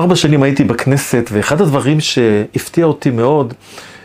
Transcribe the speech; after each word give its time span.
ארבע 0.00 0.16
שנים 0.16 0.42
הייתי 0.42 0.64
בכנסת, 0.64 1.30
ואחד 1.32 1.60
הדברים 1.60 2.00
שהפתיע 2.00 2.84
אותי 2.84 3.10
מאוד, 3.10 3.54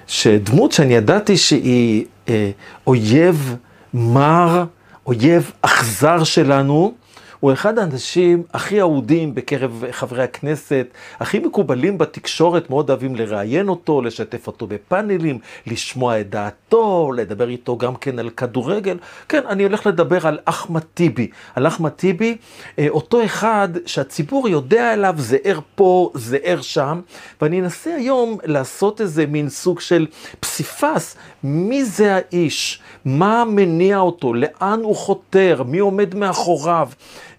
שדמות 0.08 0.72
שאני 0.72 0.96
ידעתי 0.96 1.38
שהיא 1.38 2.06
אה, 2.30 2.50
אויב 2.88 3.56
מר, 3.94 4.64
אויב 5.08 5.52
אכזר 5.62 6.24
שלנו, 6.24 6.94
הוא 7.40 7.54
אחד 7.54 7.80
האנשים 7.80 8.44
הכי 8.54 8.82
אהודים 8.82 9.36
בקרב 9.36 9.84
חברי 9.92 10.24
הכנסת, 10.24 10.88
הכי 11.20 11.40
מקובלים 11.40 11.98
בתקשורת, 11.98 12.70
מאוד 12.70 12.90
אוהבים 12.90 13.16
לראיין 13.16 13.70
אותו, 13.70 14.02
לשתף 14.02 14.48
אותו 14.48 14.68
בפאנלים, 14.68 15.40
לשמוע 15.68 16.20
את 16.20 16.30
דעתו, 16.30 17.12
לדבר 17.16 17.50
איתו 17.50 17.78
גם 17.78 17.96
כן 17.96 18.20
על 18.20 18.30
כדורגל. 18.30 18.98
כן, 19.30 19.42
אני 19.48 19.64
הולך 19.64 19.88
לדבר 19.88 20.28
על 20.28 20.40
אחמד 20.46 20.82
טיבי. 20.94 21.28
על 21.56 21.68
אחמד 21.68 21.90
טיבי, 21.90 22.38
אה, 22.80 22.88
אותו 22.90 23.26
אחד 23.26 23.70
שהציבור 23.86 24.50
יודע 24.50 24.94
עליו, 24.94 25.16
זה 25.18 25.38
ער 25.44 25.60
פה, 25.76 26.12
זה 26.14 26.38
ער 26.44 26.62
שם, 26.62 27.02
ואני 27.42 27.60
אנסה 27.60 27.96
היום 27.96 28.38
לעשות 28.44 29.02
איזה 29.02 29.26
מין 29.26 29.50
סוג 29.50 29.80
של 29.80 30.08
פסיפס, 30.40 31.16
מי 31.44 31.86
זה 31.86 32.16
האיש, 32.16 32.82
מה 33.06 33.44
מניע 33.48 33.98
אותו, 34.00 34.34
לאן 34.34 34.80
הוא 34.84 34.96
חותר, 34.96 35.64
מי 35.68 35.80
עומד 35.80 36.16
מאחוריו. 36.16 36.90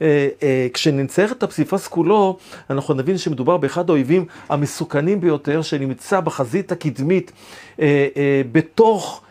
אה, 0.02 0.28
אה, 0.42 0.66
כשנצייר 0.74 1.32
את 1.32 1.42
הפסיפס 1.42 1.88
כולו, 1.88 2.37
אנחנו 2.70 2.95
נבין 2.95 3.18
שמדובר 3.18 3.56
באחד 3.56 3.91
האויבים 3.91 4.24
המסוכנים 4.48 5.20
ביותר, 5.20 5.62
שנמצא 5.62 6.20
בחזית 6.20 6.73
הקדמית 6.73 7.32
אה, 7.80 8.09
בתוך... 8.52 9.23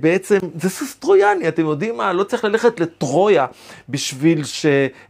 בעצם 0.00 0.38
זה 0.60 0.70
סוס 0.70 0.94
טרויאני, 0.94 1.48
אתם 1.48 1.62
יודעים 1.62 1.96
מה? 1.96 2.12
לא 2.12 2.24
צריך 2.24 2.44
ללכת 2.44 2.80
לטרויה 2.80 3.46
בשביל 3.88 4.42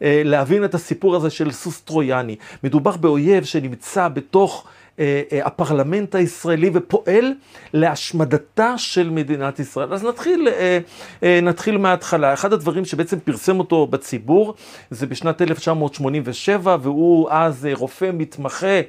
להבין 0.01 0.65
את 0.65 0.75
הסיפור 0.75 1.17
הזה 1.17 1.31
של 1.31 1.53
סוס 1.53 1.81
טרויאני. 1.81 2.37
מדובר 2.65 2.97
באויב 2.97 3.45
שנמצא 3.45 4.09
בתוך... 4.09 4.67
אה, 4.99 5.23
אה, 5.33 5.47
הפרלמנט 5.47 6.15
הישראלי 6.15 6.71
ופועל 6.73 7.33
להשמדתה 7.75 8.79
של 8.79 9.11
מדינת 9.11 9.59
ישראל. 9.59 9.95
אז 9.95 10.05
נתחיל, 10.05 10.49
אה, 11.23 11.41
נתחיל 11.43 11.79
מההתחלה. 11.79 12.33
אחד 12.33 12.53
הדברים 12.53 12.85
שבעצם 12.85 13.21
פרסם 13.21 13.59
אותו 13.59 13.87
בציבור 13.87 14.55
זה 14.91 15.07
בשנת 15.07 15.43
1987, 15.43 16.77
והוא 16.83 17.31
אז 17.31 17.69
רופא 17.73 18.11
מתמחה 18.15 18.81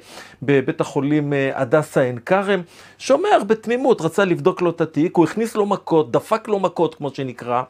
בבית 0.42 0.80
החולים 0.80 1.32
הדסה 1.54 2.00
עין 2.00 2.18
כרם, 2.18 2.62
שאומר 2.98 3.44
בתמימות, 3.46 4.00
רצה 4.00 4.24
לבדוק 4.24 4.62
לו 4.62 4.70
את 4.70 4.80
התיק, 4.80 5.16
הוא 5.16 5.24
הכניס 5.24 5.54
לו 5.54 5.66
מכות, 5.66 6.10
דפק 6.10 6.48
לו 6.48 6.60
מכות, 6.60 6.94
כמו 6.94 7.10
שנקרא, 7.14 7.62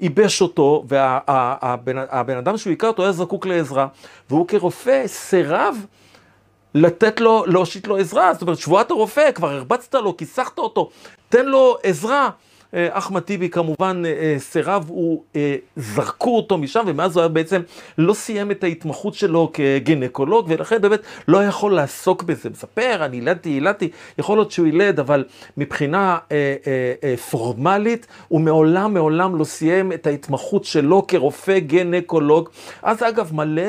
ייבש 0.00 0.42
אותו, 0.42 0.84
והבן 0.88 2.36
אדם 2.36 2.56
שהוא 2.56 2.72
הכר 2.72 2.86
אותו 2.86 3.02
היה 3.02 3.12
זקוק 3.12 3.46
לעזרה, 3.46 3.86
והוא 4.30 4.48
כרופא 4.48 5.02
סירב 5.06 5.76
לתת 6.74 7.20
לו, 7.20 7.44
להושיט 7.46 7.86
לו 7.86 7.96
עזרה, 7.96 8.32
זאת 8.32 8.42
אומרת, 8.42 8.58
שבועת 8.58 8.90
הרופא, 8.90 9.32
כבר 9.32 9.50
הרבצת 9.50 9.94
לו, 9.94 10.16
כיסחת 10.16 10.58
אותו, 10.58 10.90
תן 11.28 11.46
לו 11.46 11.76
עזרה. 11.82 12.30
אה, 12.74 12.88
אחמד 12.90 13.20
טיבי 13.20 13.48
כמובן 13.48 14.02
אה, 14.06 14.10
אה, 14.10 14.34
סירב, 14.38 14.84
הוא, 14.88 15.22
זרקו 15.76 16.36
אותו 16.36 16.58
משם, 16.58 16.84
ומאז 16.86 17.16
הוא 17.16 17.20
היה 17.20 17.28
בעצם 17.28 17.60
לא 17.98 18.14
סיים 18.14 18.50
את 18.50 18.64
ההתמחות 18.64 19.14
שלו 19.14 19.50
כגינקולוג, 19.52 20.46
ולכן 20.48 20.80
באמת 20.80 21.00
לא 21.28 21.44
יכול 21.44 21.74
לעסוק 21.74 22.22
בזה. 22.22 22.50
מספר, 22.50 23.04
אני 23.04 23.16
ילדתי, 23.16 23.48
ילדתי, 23.48 23.90
יכול 24.18 24.38
להיות 24.38 24.50
שהוא 24.50 24.66
ילד, 24.66 25.00
אבל 25.00 25.24
מבחינה 25.56 26.18
פורמלית, 27.30 28.06
הוא 28.28 28.40
מעולם, 28.40 28.94
מעולם 28.94 29.36
לא 29.36 29.44
סיים 29.44 29.92
את 29.92 30.06
ההתמחות 30.06 30.64
שלו 30.64 31.06
כרופא 31.06 31.58
גינקולוג. 31.58 32.48
אז 32.82 33.02
אגב, 33.02 33.30
מלא 33.34 33.62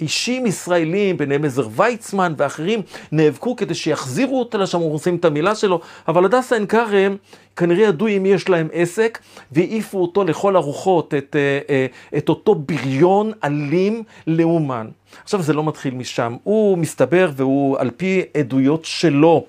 אישים 0.00 0.46
ישראלים, 0.46 1.16
ביניהם 1.16 1.44
עזר 1.44 1.68
ויצמן 1.76 2.34
ואחרים, 2.36 2.80
נאבקו 3.12 3.56
כדי 3.56 3.74
שיחזירו 3.74 4.38
אותו 4.38 4.58
לשם, 4.58 4.78
הוא 4.78 4.94
עושים 4.94 5.16
את 5.16 5.24
המילה 5.24 5.54
שלו, 5.54 5.80
אבל 6.08 6.24
הדסה 6.24 6.54
עין 6.54 6.66
כרם, 6.66 7.16
כנראה 7.56 7.88
ידעו 7.88 8.06
מי 8.20 8.28
יש 8.28 8.48
להם 8.48 8.68
עסק, 8.72 9.18
והעיפו 9.52 9.98
אותו 9.98 10.24
לכל 10.24 10.56
הרוחות, 10.56 11.14
את, 11.14 11.36
אה, 11.36 11.58
אה, 11.70 11.86
את 12.18 12.28
אותו 12.28 12.54
בריון 12.54 13.32
אלים 13.44 14.02
לאומן. 14.26 14.88
עכשיו 15.24 15.42
זה 15.42 15.52
לא 15.52 15.64
מתחיל 15.64 15.94
משם, 15.94 16.36
הוא 16.42 16.78
מסתבר 16.78 17.30
והוא 17.36 17.78
על 17.78 17.90
פי 17.96 18.22
עדויות 18.38 18.84
שלו. 18.84 19.44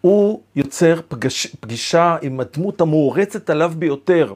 הוא 0.00 0.40
יוצר 0.56 1.00
פגש, 1.08 1.46
פגישה 1.46 2.16
עם 2.22 2.40
הדמות 2.40 2.80
המוערצת 2.80 3.50
עליו 3.50 3.72
ביותר. 3.78 4.32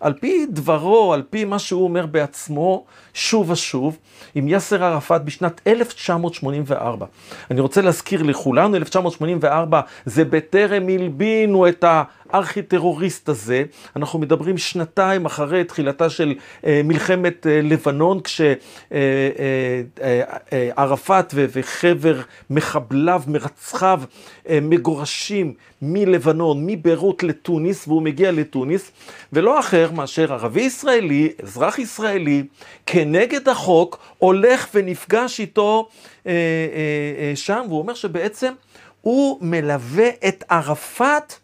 על 0.00 0.12
פי 0.12 0.46
דברו, 0.50 1.12
על 1.12 1.22
פי 1.30 1.44
מה 1.44 1.58
שהוא 1.58 1.84
אומר 1.84 2.06
בעצמו, 2.06 2.84
שוב 3.16 3.50
ושוב, 3.50 3.98
עם 4.34 4.48
יאסר 4.48 4.84
ערפאת 4.84 5.24
בשנת 5.24 5.60
1984. 5.66 7.06
אני 7.50 7.60
רוצה 7.60 7.80
להזכיר 7.80 8.22
לכולנו, 8.22 8.76
1984 8.76 9.80
זה 10.04 10.24
בטרם 10.24 10.88
הלבינו 10.88 11.68
את 11.68 11.84
הארכי-טרוריסט 11.86 13.28
הזה. 13.28 13.64
אנחנו 13.96 14.18
מדברים 14.18 14.58
שנתיים 14.58 15.26
אחרי 15.26 15.64
תחילתה 15.64 16.10
של 16.10 16.34
אה, 16.66 16.80
מלחמת 16.84 17.46
אה, 17.46 17.60
לבנון, 17.62 18.20
כשערפאת 18.20 18.54
אה, 21.34 21.38
אה, 21.38 21.44
אה, 21.44 21.48
וחבר 21.52 22.20
מחבליו, 22.50 23.22
מרצחיו, 23.26 24.00
אה, 24.48 24.58
מגורשים 24.62 25.54
מלבנון, 25.82 26.66
מביירות 26.66 27.22
לתוניס, 27.22 27.88
והוא 27.88 28.02
מגיע 28.02 28.32
לתוניס, 28.32 28.92
ולא 29.32 29.60
אחר 29.60 29.90
מאשר 29.90 30.32
ערבי 30.32 30.60
ישראלי, 30.60 31.32
אזרח 31.42 31.78
ישראלי, 31.78 32.42
כנגד 33.06 33.48
החוק, 33.48 33.98
הולך 34.18 34.68
ונפגש 34.74 35.40
איתו 35.40 35.88
אה, 36.26 36.32
אה, 36.32 36.36
אה, 37.18 37.36
שם, 37.36 37.64
והוא 37.68 37.78
אומר 37.78 37.94
שבעצם 37.94 38.52
הוא 39.00 39.38
מלווה 39.40 40.08
את 40.28 40.44
ערפאת 40.48 41.34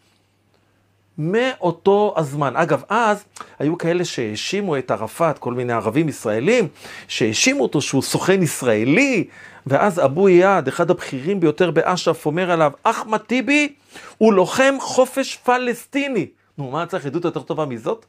מאותו 1.19 2.15
הזמן. 2.17 2.57
אגב, 2.57 2.83
אז 2.89 3.25
היו 3.59 3.79
כאלה 3.79 4.05
שהאשימו 4.05 4.79
את 4.79 4.91
ערפאת, 4.91 5.39
כל 5.39 5.55
מיני 5.55 5.73
ערבים 5.73 6.09
ישראלים, 6.09 6.69
שהאשימו 7.09 7.63
אותו 7.63 7.81
שהוא 7.81 8.03
סוכן 8.03 8.43
ישראלי, 8.43 9.25
ואז 9.67 10.05
אבו 10.05 10.27
איאד, 10.29 10.69
אחד 10.69 10.91
הבכירים 10.91 11.41
ביותר 11.41 11.71
באש"ף, 11.71 12.27
אומר 12.27 12.51
עליו, 12.51 12.73
אחמד 12.83 13.19
טיבי 13.19 13.75
הוא 14.19 14.33
לוחם 14.33 14.75
חופש 14.81 15.37
פלסטיני. 15.37 16.27
נו, 16.59 16.71
מה 16.71 16.87
צריך 16.87 17.07
עדות 17.07 17.25
יותר 17.25 17.43
טובה 17.43 17.67
מזאת? 17.67 18.07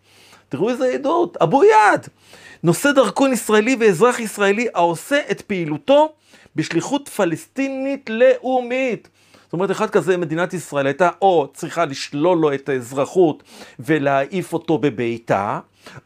תראו 0.50 0.70
איזה 0.70 0.88
עדות, 0.88 1.38
אבו 1.38 1.64
איאד. 1.64 2.08
נושא 2.64 2.92
דרכון 2.92 3.34
ישראלי 3.34 3.78
ואזרח 3.80 4.20
ישראלי 4.20 4.68
העושה 4.74 5.20
את 5.32 5.42
פעילותו 5.42 6.14
בשליחות 6.56 7.10
פלסטינית 7.10 8.10
לאומית. 8.10 9.10
זאת 9.44 9.54
אומרת, 9.54 9.72
אחד 9.72 9.90
כזה, 9.90 10.18
מדינת 10.18 10.54
ישראל 10.54 10.86
הייתה 10.88 11.10
או 11.22 11.48
צריכה 11.54 11.86
לשלול 11.86 12.38
לו 12.38 12.54
את 12.54 12.70
האזרחות 12.70 13.44
ולהעיף 13.80 14.54
אותו 14.54 14.78
בביתה, 14.78 15.60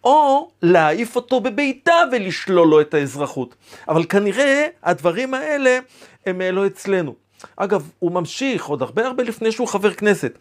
או 0.03 0.49
להעיף 0.61 1.15
אותו 1.15 1.39
בביתה 1.41 1.93
ולשלול 2.11 2.67
לו 2.67 2.81
את 2.81 2.93
האזרחות. 2.93 3.55
אבל 3.87 4.03
כנראה 4.03 4.67
הדברים 4.83 5.33
האלה 5.33 5.79
הם 6.25 6.41
לא 6.41 6.67
אצלנו. 6.67 7.15
אגב, 7.55 7.89
הוא 7.99 8.11
ממשיך 8.11 8.65
עוד 8.65 8.81
הרבה 8.81 9.07
הרבה 9.07 9.23
לפני 9.23 9.51
שהוא 9.51 9.67
חבר 9.67 9.93
כנסת. 9.93 10.37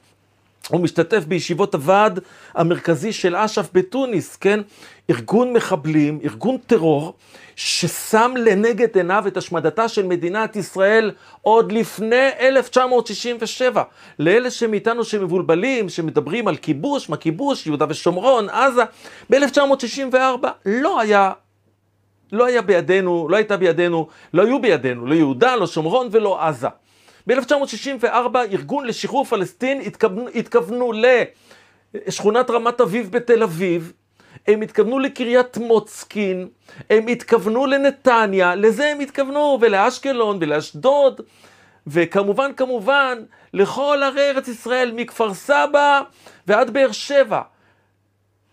הוא 0.68 0.80
משתתף 0.80 1.24
בישיבות 1.24 1.74
הוועד 1.74 2.20
המרכזי 2.54 3.12
של 3.12 3.36
אש"ף 3.36 3.68
בתוניס, 3.72 4.36
כן? 4.36 4.60
ארגון 5.10 5.52
מחבלים, 5.52 6.18
ארגון 6.24 6.56
טרור, 6.66 7.14
ששם 7.56 8.34
לנגד 8.36 8.96
עיניו 8.96 9.24
את 9.26 9.36
השמדתה 9.36 9.88
של 9.88 10.06
מדינת 10.06 10.56
ישראל 10.56 11.12
עוד 11.42 11.72
לפני 11.72 12.28
1967. 12.40 13.82
לאלה 14.18 14.50
שמאיתנו 14.50 15.04
שמבולבלים, 15.04 15.88
שמדברים 15.88 16.48
על 16.48 16.56
כיבוש, 16.56 17.08
מה 17.08 17.16
כיבוש, 17.16 17.66
יהודה 17.66 17.86
ושומרון, 17.88 18.48
עזה, 18.48 18.82
ב-1964 19.30 20.46
לא 20.66 21.00
היה 21.00 21.32
לא 22.32 22.46
היה 22.46 22.62
בידינו, 22.62 23.28
לא 23.30 23.36
הייתה 23.36 23.56
בידינו, 23.56 24.08
לא 24.34 24.42
היו 24.42 24.62
בידינו, 24.62 25.06
לא 25.06 25.14
יהודה, 25.14 25.56
לא 25.56 25.66
שומרון 25.66 26.08
ולא 26.10 26.46
עזה. 26.46 26.68
ב-1964 27.26 28.36
ארגון 28.52 28.86
לשחרור 28.86 29.24
פלסטין 29.24 29.80
התכוונו, 29.80 30.28
התכוונו 30.34 30.92
לשכונת 31.94 32.50
רמת 32.50 32.80
אביב 32.80 33.10
בתל 33.10 33.42
אביב, 33.42 33.92
הם 34.46 34.62
התכוונו 34.62 34.98
לקריית 34.98 35.56
מוצקין, 35.56 36.48
הם 36.90 37.06
התכוונו 37.06 37.66
לנתניה, 37.66 38.54
לזה 38.54 38.86
הם 38.86 39.00
התכוונו, 39.00 39.58
ולאשקלון 39.60 40.38
ולאשדוד, 40.40 41.20
וכמובן 41.86 42.52
כמובן 42.56 43.18
לכל 43.54 44.00
ערי 44.04 44.30
ארץ 44.30 44.48
ישראל, 44.48 44.92
מכפר 44.94 45.34
סבא 45.34 46.00
ועד 46.46 46.70
באר 46.70 46.92
שבע. 46.92 47.40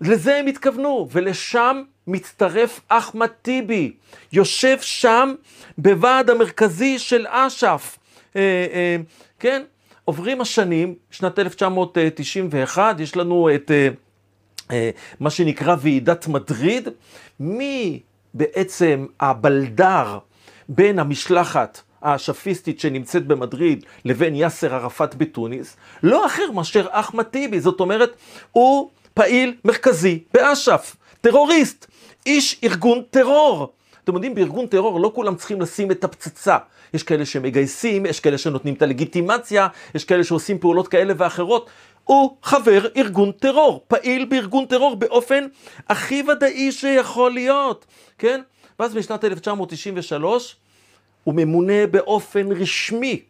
לזה 0.01 0.35
הם 0.35 0.47
התכוונו, 0.47 1.07
ולשם 1.11 1.83
מצטרף 2.07 2.79
אחמד 2.87 3.27
טיבי, 3.27 3.93
יושב 4.31 4.77
שם 4.81 5.33
בוועד 5.77 6.29
המרכזי 6.29 6.99
של 6.99 7.25
אש"ף. 7.29 7.97
אה, 8.35 8.41
אה, 8.74 8.97
כן, 9.39 9.63
עוברים 10.06 10.41
השנים, 10.41 10.95
שנת 11.12 11.39
1991, 11.39 13.00
יש 13.00 13.18
לנו 13.18 13.50
את 13.56 13.71
אה, 14.71 14.89
מה 15.19 15.30
שנקרא 15.30 15.75
ועידת 15.80 16.27
מדריד, 16.27 16.88
מי 17.39 18.00
בעצם 18.33 19.06
הבלדר 19.19 20.18
בין 20.69 21.00
המשלחת 21.00 21.81
האשפיסטית 22.01 22.80
שנמצאת 22.80 23.27
במדריד 23.27 23.85
לבין 24.06 24.36
יאסר 24.36 24.75
ערפאת 24.75 25.15
בתוניס, 25.15 25.77
לא 26.03 26.25
אחר 26.25 26.51
מאשר 26.51 26.88
אחמד 26.91 27.24
טיבי, 27.24 27.59
זאת 27.59 27.79
אומרת, 27.79 28.15
הוא 28.51 28.89
פעיל 29.13 29.56
מרכזי 29.65 30.24
באש"ף, 30.33 30.95
טרוריסט, 31.21 31.88
איש 32.25 32.59
ארגון 32.63 33.01
טרור. 33.09 33.74
אתם 34.03 34.13
יודעים, 34.13 34.35
בארגון 34.35 34.67
טרור 34.67 35.00
לא 35.00 35.11
כולם 35.15 35.35
צריכים 35.35 35.61
לשים 35.61 35.91
את 35.91 36.03
הפצצה. 36.03 36.57
יש 36.94 37.03
כאלה 37.03 37.25
שמגייסים, 37.25 38.05
יש 38.05 38.19
כאלה 38.19 38.38
שנותנים 38.38 38.73
את 38.73 38.81
הלגיטימציה, 38.81 39.67
יש 39.95 40.05
כאלה 40.05 40.23
שעושים 40.23 40.59
פעולות 40.59 40.88
כאלה 40.88 41.13
ואחרות. 41.17 41.69
הוא 42.03 42.38
חבר 42.44 42.88
ארגון 42.97 43.31
טרור, 43.31 43.83
פעיל 43.88 44.25
בארגון 44.25 44.65
טרור 44.65 44.95
באופן 44.95 45.47
הכי 45.89 46.23
ודאי 46.27 46.71
שיכול 46.71 47.31
להיות, 47.31 47.85
כן? 48.17 48.41
ואז 48.79 48.94
בשנת 48.94 49.25
1993 49.25 50.55
הוא 51.23 51.33
ממונה 51.33 51.88
באופן 51.91 52.51
רשמי 52.51 53.21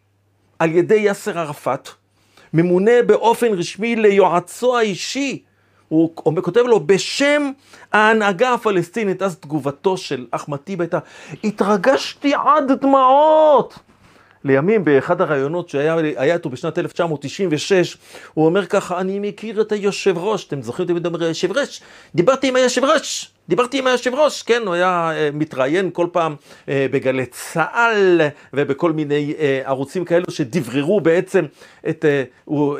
על 0.60 0.72
ידי 0.75 0.96
יאסר 0.96 1.40
ערפאת, 1.40 1.90
ממונה 2.54 3.02
באופן 3.06 3.48
רשמי 3.54 3.96
ליועצו 3.96 4.78
האישי. 4.78 5.44
הוא, 5.88 6.10
כותב 6.42 6.60
לו 6.60 6.80
בשם 6.80 7.52
ההנהגה 7.94 8.54
הפלסטינית, 8.54 9.22
אז 9.22 9.38
תגובתו 9.38 9.98
של 9.98 10.26
אחמד 10.32 10.58
טיבי 10.58 10.84
הייתה, 10.84 11.00
התרגשתי 11.44 12.34
עד 12.34 12.72
דמעות. 12.72 13.80
לימים, 14.45 14.86
באחד 14.86 15.22
הראיונות 15.22 15.69
שהיה 15.69 16.34
איתו 16.34 16.50
בשנת 16.50 16.80
1996, 16.80 17.98
הוא 18.34 18.45
אומר 18.45 18.66
ככה, 18.66 19.00
אני 19.00 19.19
מכיר 19.19 19.62
את 19.62 19.72
היושב 19.72 20.18
ראש, 20.18 20.48
אתם 20.48 20.62
זוכרים 20.62 20.88
תמיד 20.88 21.06
אומר 21.06 21.24
היושב 21.24 21.57
ראש? 21.57 21.81
דיברתי 22.16 22.48
עם 22.48 22.56
היושב 22.56 22.84
ראש, 22.84 23.31
דיברתי 23.50 23.80
עם 23.80 23.88
היושב 23.88 24.16
ראש, 24.16 24.44
כן, 24.44 24.62
הוא 24.66 24.74
היה 24.74 25.12
uh, 25.12 25.36
מתראיין 25.36 25.90
כל 25.94 26.07
פעם 26.12 26.36
uh, 26.36 26.69
בגלי 26.92 27.25
צה"ל 27.25 28.22
ובכל 28.54 28.92
מיני 28.92 29.34
uh, 29.38 29.68
ערוצים 29.68 30.06
כאלו 30.06 30.25
שדבררו 30.30 31.01
בעצם 31.01 31.46
את, 31.89 32.06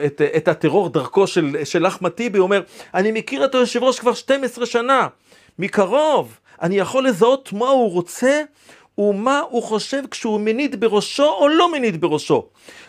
את, 0.06 0.22
את 0.38 0.48
הטרור 0.48 0.90
דרכו 0.90 1.28
של, 1.28 1.58
של 1.64 1.88
אחמד 1.88 2.10
טיבי, 2.10 2.38
הוא 2.38 2.46
אומר, 2.46 2.62
אני 2.94 3.12
מכיר 3.12 3.46
את 3.46 3.56
היושב 3.56 3.84
ראש 3.84 4.00
כבר 4.00 4.14
12 4.14 4.66
שנה, 4.66 5.08
מקרוב, 5.60 6.38
אני 6.62 6.78
יכול 6.78 7.08
לזהות 7.08 7.54
מה 7.54 7.70
הוא 7.70 7.92
רוצה 7.92 8.42
ומה 8.98 9.42
הוא 9.50 9.64
חושב 9.64 10.04
כשהוא 10.12 10.40
מניד 10.40 10.80
בראשו 10.80 11.32
או 11.32 11.48
לא 11.48 11.72
מניד 11.72 12.02
בראשו. 12.02 12.46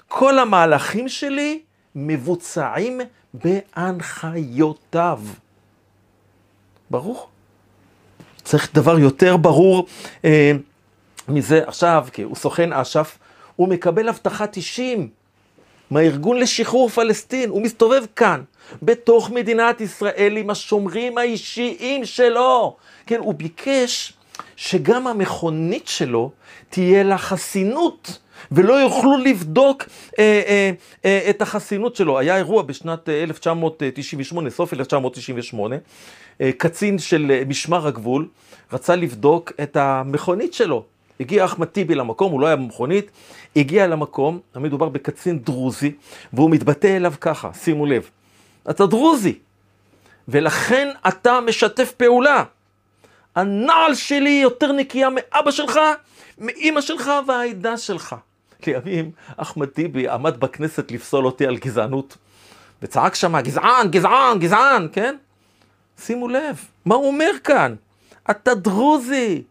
כל 0.09 0.39
המהלכים 0.39 1.09
שלי 1.09 1.61
מבוצעים 1.95 3.01
בהנחיותיו. 3.35 5.21
ברור? 6.91 7.29
צריך 8.45 8.75
דבר 8.75 8.99
יותר 8.99 9.37
ברור 9.37 9.87
אה, 10.25 10.53
מזה 11.29 11.63
עכשיו, 11.67 12.07
כי 12.13 12.23
הוא 12.23 12.37
סוכן 12.37 12.73
אש"ף, 12.73 13.19
הוא 13.57 13.69
מקבל 13.69 14.09
הבטחת 14.09 14.57
אישים 14.57 15.09
מהארגון 15.91 16.37
לשחרור 16.37 16.89
פלסטין, 16.89 17.51
הוא 17.51 17.63
מסתובב 17.63 18.05
כאן, 18.17 18.43
בתוך 18.83 19.31
מדינת 19.31 19.81
ישראל 19.81 20.37
עם 20.37 20.51
השומרים 20.51 21.19
האישיים 21.19 22.05
שלו. 22.05 22.77
כן, 23.07 23.19
הוא 23.19 23.35
ביקש 23.35 24.13
שגם 24.57 25.07
המכונית 25.07 25.89
שלו 25.89 26.31
תהיה 26.71 27.03
לה 27.03 27.19
חסינות, 27.19 28.19
ולא 28.53 28.75
יוכלו 28.75 29.17
לבדוק 29.17 29.85
אה, 30.19 30.43
אה, 30.47 30.71
אה, 31.05 31.31
את 31.31 31.43
החסינות 31.43 31.97
שלו. 31.97 32.19
היה 32.19 32.37
אירוע 32.37 32.63
בשנת 32.63 33.09
1998, 33.09 34.51
סוף 34.51 34.73
1998, 34.73 35.77
אה, 36.41 36.51
קצין 36.59 36.99
של 36.99 37.31
אה, 37.31 37.43
משמר 37.49 37.87
הגבול 37.87 38.29
רצה 38.73 38.97
לבדוק 38.97 39.53
את 39.63 39.77
המכונית 39.77 40.55
שלו. 40.55 40.85
הגיע 41.21 41.45
אחמד 41.45 41.67
טיבי 41.67 41.95
למקום, 41.95 42.33
הוא 42.33 42.41
לא 42.41 42.47
היה 42.47 42.57
במכונית, 42.57 43.11
הגיע 43.57 43.87
למקום, 43.87 44.41
מדובר 44.57 44.89
בקצין 44.89 45.39
דרוזי, 45.39 45.93
והוא 46.33 46.51
מתבטא 46.51 46.97
אליו 46.97 47.15
ככה, 47.21 47.51
שימו 47.53 47.87
לב, 47.87 48.11
אתה 48.71 48.87
דרוזי, 48.87 49.39
ולכן 50.29 50.89
אתה 51.09 51.39
משתף 51.41 51.93
פעולה. 51.97 52.45
הנעל 53.35 53.95
שלי 53.95 54.31
יותר 54.31 54.73
נקייה 54.73 55.09
מאבא 55.11 55.51
שלך, 55.51 55.79
מאימא 56.39 56.81
שלך 56.81 57.11
והעדה 57.27 57.77
שלך. 57.77 58.17
לימים 58.67 59.11
אחמד 59.37 59.67
טיבי 59.67 60.09
עמד 60.09 60.41
בכנסת 60.41 60.91
לפסול 60.91 61.27
אותי 61.27 61.47
על 61.47 61.57
גזענות, 61.57 62.17
וצעק 62.83 63.15
שמה, 63.15 63.43
גזען, 63.43 63.91
גזען, 63.91 64.39
גזען, 64.39 64.89
כן? 64.93 65.17
שימו 65.99 66.29
לב, 66.29 66.65
מה 66.85 66.95
הוא 66.95 67.07
אומר 67.07 67.31
כאן? 67.45 67.75
אתה 68.31 68.55
דרוזי, 68.55 69.43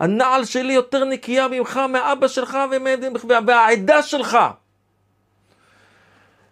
הנעל 0.00 0.44
שלי 0.44 0.72
יותר 0.72 1.04
נקייה 1.04 1.48
ממך, 1.48 1.80
מאבא 1.88 2.28
שלך 2.28 2.58
והעדה 3.46 4.02
שלך. 4.02 4.38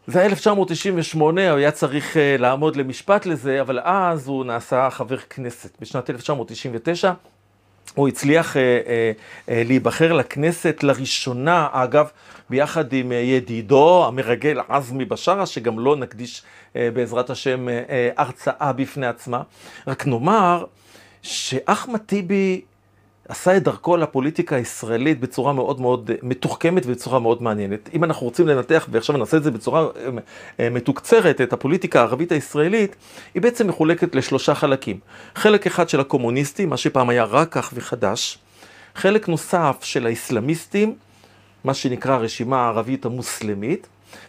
זה 0.09 0.25
1998, 0.25 1.51
הוא 1.51 1.59
היה 1.59 1.71
צריך 1.71 2.15
uh, 2.15 2.41
לעמוד 2.41 2.77
למשפט 2.77 3.27
לזה, 3.27 3.61
אבל 3.61 3.81
אז 3.85 4.29
הוא 4.29 4.45
נעשה 4.45 4.91
חבר 4.91 5.17
כנסת. 5.17 5.81
בשנת 5.81 6.11
1999 6.11 7.13
הוא 7.95 8.09
הצליח 8.09 8.53
uh, 8.53 8.57
uh, 8.57 8.59
uh, 8.59 9.51
להיבחר 9.51 10.13
לכנסת 10.13 10.83
לראשונה, 10.83 11.69
אגב, 11.73 12.09
ביחד 12.51 12.93
עם 12.93 13.11
uh, 13.11 13.15
ידידו 13.15 14.07
המרגל 14.07 14.61
עזמי 14.69 15.05
בשארה, 15.05 15.47
שגם 15.47 15.79
לו 15.79 15.95
נקדיש 15.95 16.43
uh, 16.43 16.77
בעזרת 16.95 17.31
השם 17.31 17.69
uh, 17.69 17.71
הרצאה 18.17 18.73
בפני 18.73 19.07
עצמה. 19.07 19.43
רק 19.87 20.07
נאמר 20.07 20.65
שאחמד 21.23 22.01
טיבי 22.01 22.61
עשה 23.29 23.57
את 23.57 23.63
דרכו 23.63 23.97
לפוליטיקה 23.97 24.57
הישראלית 24.57 25.21
בצורה 25.21 25.53
מאוד 25.53 25.81
מאוד 25.81 26.11
מתוחכמת 26.23 26.87
ובצורה 26.87 27.21
מאוד 27.21 27.43
מעניינת. 27.43 27.89
אם 27.95 28.05
אנחנו 28.05 28.27
רוצים 28.27 28.47
לנתח, 28.49 28.89
ועכשיו 28.91 29.17
נעשה 29.17 29.37
את 29.37 29.43
זה 29.43 29.51
בצורה 29.51 29.81
אה, 29.81 30.09
אה, 30.61 30.71
מתוקצרת, 30.71 31.41
את 31.41 31.53
הפוליטיקה 31.53 32.01
הערבית 32.01 32.33
הישראלית, 32.33 32.97
היא 33.35 33.43
בעצם 33.43 33.69
מחולקת 33.69 34.15
לשלושה 34.15 34.55
חלקים. 34.55 34.99
חלק 35.35 35.67
אחד 35.67 35.89
של 35.89 36.01
הקומוניסטים, 36.01 36.69
מה 36.69 36.77
שפעם 36.77 37.09
היה 37.09 37.25
רק 37.25 37.53
כך 37.53 37.71
וחדש. 37.75 38.39
חלק 38.95 39.29
נוסף 39.29 39.77
של 39.83 40.07
האסלאמיסטים, 40.07 40.95
מה 41.65 41.75
שנקרא 41.75 42.15
הרשימה 42.15 42.65
הערבית 42.65 43.05
המוסלמית. 43.05 43.87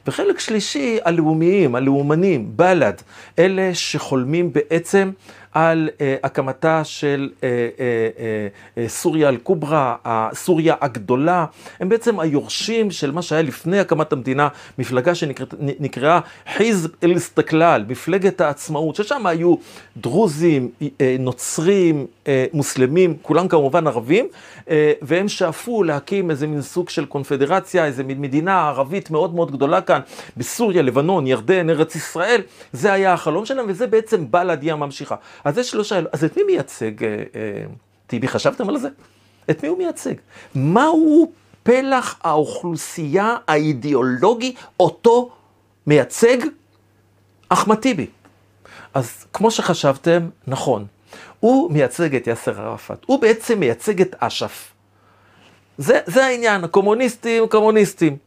וחלק 0.07 0.39
שלישי, 0.39 0.97
הלאומיים, 1.05 1.75
הלאומנים, 1.75 2.51
בל"ד, 2.55 2.93
אלה 3.39 3.69
שחולמים 3.73 4.53
בעצם 4.53 5.11
על 5.57 5.89
uh, 5.97 6.01
הקמתה 6.23 6.83
של 6.83 7.29
uh, 7.35 7.39
uh, 8.77 8.79
סוריה 8.87 9.29
אל-קוברה, 9.29 9.95
סוריה 10.33 10.75
הגדולה, 10.81 11.45
הם 11.79 11.89
בעצם 11.89 12.19
היורשים 12.19 12.91
של 12.91 13.11
מה 13.11 13.21
שהיה 13.21 13.41
לפני 13.41 13.79
הקמת 13.79 14.13
המדינה, 14.13 14.47
מפלגה 14.79 15.15
שנקראה 15.15 16.19
חיזב 16.53 16.89
אל-אסתקלל, 17.03 17.85
מפלגת 17.87 18.41
העצמאות, 18.41 18.95
ששם 18.95 19.25
היו 19.25 19.55
דרוזים, 19.97 20.71
נוצרים, 21.19 22.05
מוסלמים, 22.53 23.17
כולם 23.21 23.47
כמובן 23.47 23.87
ערבים, 23.87 24.27
והם 25.01 25.27
שאפו 25.27 25.83
להקים 25.83 26.31
איזה 26.31 26.47
מין 26.47 26.61
סוג 26.61 26.89
של 26.89 27.05
קונפדרציה, 27.05 27.85
איזה 27.85 28.03
מין 28.03 28.21
מדינה 28.21 28.67
ערבית 28.67 29.11
מאוד 29.11 29.35
מאוד 29.35 29.51
גדולה 29.51 29.81
כאן, 29.81 29.99
בסוריה, 30.37 30.81
לבנון, 30.81 31.27
ירדן, 31.27 31.69
ארץ 31.69 31.95
ישראל, 31.95 32.41
זה 32.73 32.93
היה 32.93 33.13
החלום 33.13 33.45
שלהם, 33.45 33.65
וזה 33.69 33.87
בעצם 33.87 34.31
בל"ד 34.31 34.61
היא 34.61 34.73
הממשיכה. 34.73 35.15
אז 35.47 35.57
יש 35.57 35.69
שלושה, 35.71 35.99
אז 36.11 36.23
את 36.23 36.37
מי 36.37 36.43
מייצג 36.43 37.03
אה, 37.03 37.09
אה, 37.09 37.63
טיבי? 38.07 38.27
חשבתם 38.27 38.69
על 38.69 38.77
זה? 38.77 38.87
את 39.49 39.63
מי 39.63 39.69
הוא 39.69 39.77
מייצג? 39.77 40.13
מהו 40.55 41.31
פלח 41.63 42.19
האוכלוסייה 42.23 43.35
האידיאולוגי 43.47 44.55
אותו 44.79 45.31
מייצג 45.87 46.37
אחמד 47.49 47.75
טיבי? 47.75 48.07
אז 48.93 49.25
כמו 49.33 49.51
שחשבתם, 49.51 50.29
נכון, 50.47 50.85
הוא 51.39 51.71
מייצג 51.71 52.15
את 52.15 52.27
יאסר 52.27 52.61
ערפאת, 52.61 53.03
הוא 53.05 53.21
בעצם 53.21 53.59
מייצג 53.59 54.01
את 54.01 54.15
אש"ף. 54.19 54.73
זה, 55.77 55.99
זה 56.05 56.25
העניין, 56.25 56.63
הקומוניסטים, 56.63 57.47
קומוניסטים. 57.47 58.17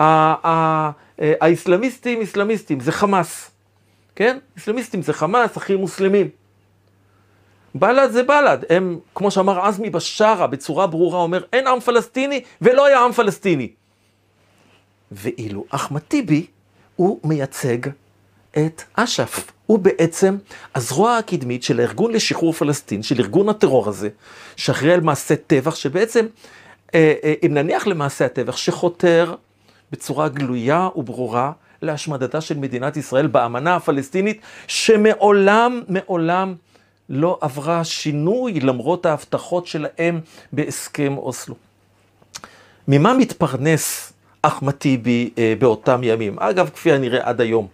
אה, 0.00 0.90
האסלאמיסטים, 1.18 2.22
אסלאמיסטים, 2.22 2.80
זה 2.80 2.92
חמאס. 2.92 3.53
כן? 4.16 4.38
אסלאמיסטים 4.58 5.02
זה 5.02 5.12
חמאס, 5.12 5.56
אחים 5.56 5.78
מוסלמים. 5.78 6.28
בל"ד 7.74 8.10
זה 8.10 8.22
בל"ד, 8.22 8.58
הם, 8.70 8.98
כמו 9.14 9.30
שאמר 9.30 9.60
עזמי 9.60 9.90
בשארה 9.90 10.46
בצורה 10.46 10.86
ברורה, 10.86 11.18
אומר, 11.18 11.44
אין 11.52 11.66
עם 11.66 11.80
פלסטיני 11.80 12.44
ולא 12.62 12.86
היה 12.86 13.00
עם 13.00 13.12
פלסטיני. 13.12 13.70
ואילו 15.12 15.64
אחמד 15.70 16.00
טיבי, 16.00 16.46
הוא 16.96 17.20
מייצג 17.24 17.78
את 18.50 18.82
אש"ף. 18.94 19.50
הוא 19.66 19.78
בעצם 19.78 20.36
הזרוע 20.74 21.16
הקדמית 21.16 21.62
של 21.62 21.80
הארגון 21.80 22.12
לשחרור 22.12 22.52
פלסטין, 22.52 23.02
של 23.02 23.20
ארגון 23.20 23.48
הטרור 23.48 23.88
הזה, 23.88 24.08
שאחראי 24.56 24.92
על 24.92 25.00
מעשה 25.00 25.36
טבח, 25.36 25.74
שבעצם, 25.74 26.26
אה, 26.94 27.14
אה, 27.24 27.34
אם 27.46 27.54
נניח 27.54 27.86
למעשה 27.86 28.24
הטבח, 28.24 28.56
שחותר 28.56 29.34
בצורה 29.92 30.28
גלויה 30.28 30.88
וברורה 30.96 31.52
להשמדתה 31.84 32.40
של 32.40 32.58
מדינת 32.58 32.96
ישראל 32.96 33.26
באמנה 33.26 33.76
הפלסטינית, 33.76 34.40
שמעולם, 34.66 35.82
מעולם 35.88 36.54
לא 37.08 37.38
עברה 37.40 37.84
שינוי 37.84 38.60
למרות 38.60 39.06
ההבטחות 39.06 39.66
שלהם 39.66 40.20
בהסכם 40.52 41.18
אוסלו. 41.18 41.54
ממה 42.88 43.14
מתפרנס 43.14 44.12
אחמד 44.42 44.72
טיבי 44.72 45.30
אה, 45.38 45.54
באותם 45.58 46.00
ימים? 46.02 46.38
אגב, 46.38 46.70
כפי 46.74 46.92
הנראה 46.92 47.28
עד 47.28 47.40
היום. 47.40 47.66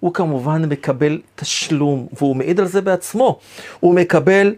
הוא 0.00 0.14
כמובן 0.14 0.64
מקבל 0.64 1.20
תשלום, 1.34 2.06
והוא 2.12 2.36
מעיד 2.36 2.60
על 2.60 2.66
זה 2.66 2.80
בעצמו. 2.80 3.38
הוא 3.80 3.94
מקבל 3.94 4.54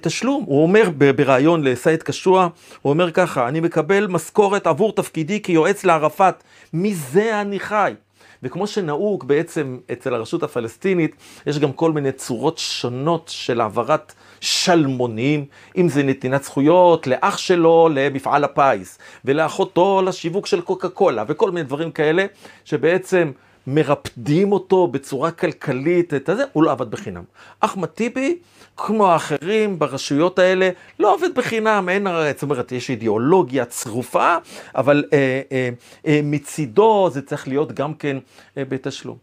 תשלום. 0.00 0.44
הוא 0.46 0.62
אומר 0.62 0.90
בריאיון 1.16 1.64
לסייד 1.64 2.02
קשוע, 2.02 2.48
הוא 2.82 2.90
אומר 2.90 3.10
ככה, 3.10 3.48
אני 3.48 3.60
מקבל 3.60 4.06
משכורת 4.06 4.66
עבור 4.66 4.92
תפקידי 4.92 5.42
כיועץ 5.42 5.84
לערפאת, 5.84 6.42
מזה 6.72 7.40
אני 7.40 7.60
חי. 7.60 7.94
וכמו 8.42 8.66
שנהוג 8.66 9.28
בעצם 9.28 9.78
אצל 9.92 10.14
הרשות 10.14 10.42
הפלסטינית, 10.42 11.16
יש 11.46 11.58
גם 11.58 11.72
כל 11.72 11.92
מיני 11.92 12.12
צורות 12.12 12.58
שונות 12.58 13.28
של 13.34 13.60
העברת 13.60 14.12
שלמונים, 14.40 15.44
אם 15.76 15.88
זה 15.88 16.02
נתינת 16.02 16.44
זכויות 16.44 17.06
לאח 17.06 17.38
שלו 17.38 17.88
למפעל 17.94 18.44
הפיס, 18.44 18.98
ולאחותו 19.24 20.02
לשיווק 20.02 20.46
של 20.46 20.60
קוקה 20.60 20.88
קולה, 20.88 21.24
וכל 21.28 21.50
מיני 21.50 21.66
דברים 21.66 21.90
כאלה, 21.90 22.26
שבעצם 22.64 23.32
מרפדים 23.66 24.52
אותו 24.52 24.86
בצורה 24.86 25.30
כלכלית, 25.30 26.14
את 26.14 26.28
הזה, 26.28 26.44
הוא 26.52 26.62
לא 26.62 26.70
עבד 26.70 26.90
בחינם. 26.90 27.22
אחמד 27.60 27.88
טיבי, 27.88 28.38
כמו 28.76 29.06
האחרים 29.06 29.78
ברשויות 29.78 30.38
האלה, 30.38 30.70
לא 30.98 31.14
עובד 31.14 31.34
בחינם, 31.34 31.88
אין, 31.88 32.06
זאת 32.34 32.42
אומרת, 32.42 32.72
יש 32.72 32.90
אידיאולוגיה 32.90 33.64
צרופה, 33.64 34.36
אבל 34.74 35.04
אה, 35.12 35.40
אה, 35.52 35.68
אה, 36.06 36.20
מצידו 36.22 37.08
זה 37.12 37.22
צריך 37.22 37.48
להיות 37.48 37.72
גם 37.72 37.94
כן 37.94 38.16
אה, 38.58 38.64
בתשלום. 38.68 39.16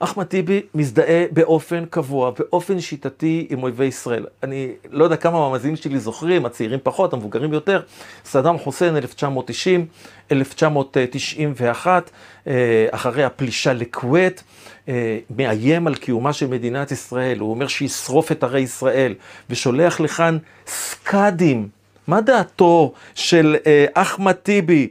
אחמד 0.00 0.24
טיבי 0.24 0.62
מזדהה 0.74 1.24
באופן 1.30 1.84
קבוע, 1.90 2.30
באופן 2.30 2.80
שיטתי 2.80 3.46
עם 3.50 3.62
אויבי 3.62 3.84
ישראל. 3.84 4.26
אני 4.42 4.72
לא 4.90 5.04
יודע 5.04 5.16
כמה 5.16 5.46
המאזינים 5.46 5.76
שלי 5.76 5.98
זוכרים, 5.98 6.46
הצעירים 6.46 6.78
פחות, 6.82 7.12
המבוגרים 7.12 7.52
יותר, 7.52 7.82
סדאם 8.24 8.58
חוסיין 8.58 8.96
1990, 8.96 9.86
1991, 10.32 12.10
אה, 12.46 12.86
אחרי 12.90 13.24
הפלישה 13.24 13.72
לכווית, 13.72 14.42
מאיים 15.36 15.86
על 15.86 15.94
קיומה 15.94 16.32
של 16.32 16.46
מדינת 16.46 16.92
ישראל, 16.92 17.38
הוא 17.38 17.50
אומר 17.50 17.66
שישרוף 17.66 18.32
את 18.32 18.44
ערי 18.44 18.60
ישראל, 18.60 19.14
ושולח 19.50 20.00
לכאן 20.00 20.38
סקאדים. 20.66 21.68
מה 22.06 22.20
דעתו 22.20 22.92
של 23.14 23.56
אה, 23.66 23.86
אחמד 23.94 24.32
טיבי? 24.32 24.88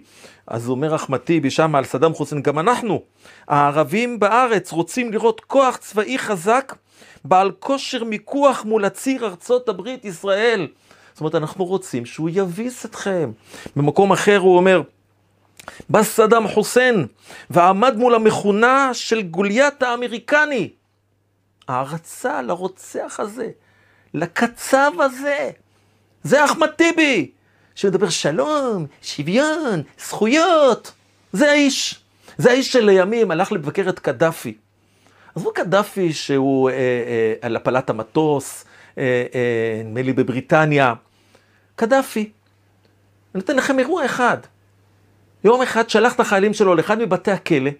אז 0.48 0.70
אומר 0.70 0.96
אחמד 0.96 1.18
טיבי 1.18 1.50
שם 1.50 1.76
על 1.76 1.86
סדאם 1.86 2.14
חוסיין, 2.14 2.42
גם 2.42 2.60
אנחנו, 2.60 3.02
הערבים 3.48 4.20
בארץ 4.20 4.72
רוצים 4.72 5.14
לראות 5.14 5.42
כוח 5.48 5.78
צבאי 5.78 6.20
חזק, 6.20 6.76
בעל 7.26 7.52
כושר 7.60 8.04
מיקוח 8.04 8.66
מול 8.66 8.86
הציר 8.86 9.26
ארצות 9.26 9.70
הברית 9.70 10.06
ישראל. 10.06 10.68
זאת 11.14 11.20
אומרת, 11.20 11.36
אנחנו 11.36 11.66
רוצים 11.66 12.06
שהוא 12.06 12.30
יביס 12.34 12.86
אתכם. 12.86 13.32
במקום 13.76 14.12
אחר 14.12 14.38
הוא 14.38 14.58
אומר, 14.58 14.82
בא 15.90 16.04
סדאם 16.04 16.48
חוסיין 16.48 17.08
ועמד 17.50 17.96
מול 17.96 18.16
המכונה 18.16 18.90
של 18.94 19.22
גוליית 19.22 19.84
האמריקני. 19.84 20.70
הערצה 21.68 22.42
לרוצח 22.42 23.20
הזה, 23.20 23.50
לקצב 24.14 24.92
הזה. 25.00 25.50
זה 26.24 26.46
אחמד 26.46 26.68
טיבי, 26.68 27.32
שמדבר 27.76 28.10
שלום, 28.10 28.86
שוויון, 29.02 29.82
זכויות. 30.00 30.92
זה 31.34 31.52
האיש. 31.52 32.00
זה 32.38 32.52
האיש 32.52 32.72
שלימים 32.72 33.32
הלך 33.32 33.52
לבקר 33.52 33.90
את 33.90 34.00
קדאפי. 34.00 34.58
עזבו 35.36 35.54
קדאפי 35.54 36.14
שהוא 36.14 36.70
אה, 36.70 36.76
אה, 36.76 37.34
על 37.42 37.56
הפלת 37.56 37.90
המטוס, 37.90 38.66
אה, 38.98 39.04
אה, 39.36 39.82
נדמה 39.84 40.00
אה, 40.00 40.06
לי 40.06 40.14
בבריטניה. 40.14 40.94
קדאפי. 41.76 42.20
אני 42.20 42.30
נותן 43.42 43.56
לכם 43.56 43.80
אירוע 43.80 44.06
אחד. 44.06 44.38
יום 45.48 45.62
אחד 45.62 45.90
שלח 45.90 46.16
את 46.16 46.20
החיילים 46.20 46.54
שלו 46.54 46.76
לאחד 46.76 47.00
מבתי 47.00 47.32
הכלא, 47.32 47.72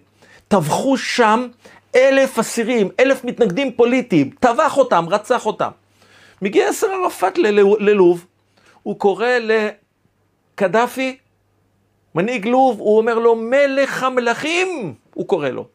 טבחו 0.48 0.96
שם 0.96 1.48
אלף 1.96 2.38
אסירים, 2.38 2.88
אלף 3.00 3.24
מתנגדים 3.24 3.72
פוליטיים, 3.72 4.30
טבח 4.40 4.76
אותם, 4.76 5.04
רצח 5.08 5.46
אותם. 5.46 5.70
מגיע 6.42 6.66
יאסר 6.66 6.86
ערפאת 6.86 7.38
ללוב, 7.78 8.26
הוא 8.82 8.98
קורא 8.98 9.28
לקדאפי, 10.54 11.16
מנהיג 12.14 12.46
לוב, 12.46 12.80
הוא 12.80 12.98
אומר 12.98 13.18
לו, 13.18 13.34
מלך 13.36 14.02
המלכים, 14.02 14.94
הוא 15.14 15.28
קורא 15.28 15.48
לו. 15.48 15.66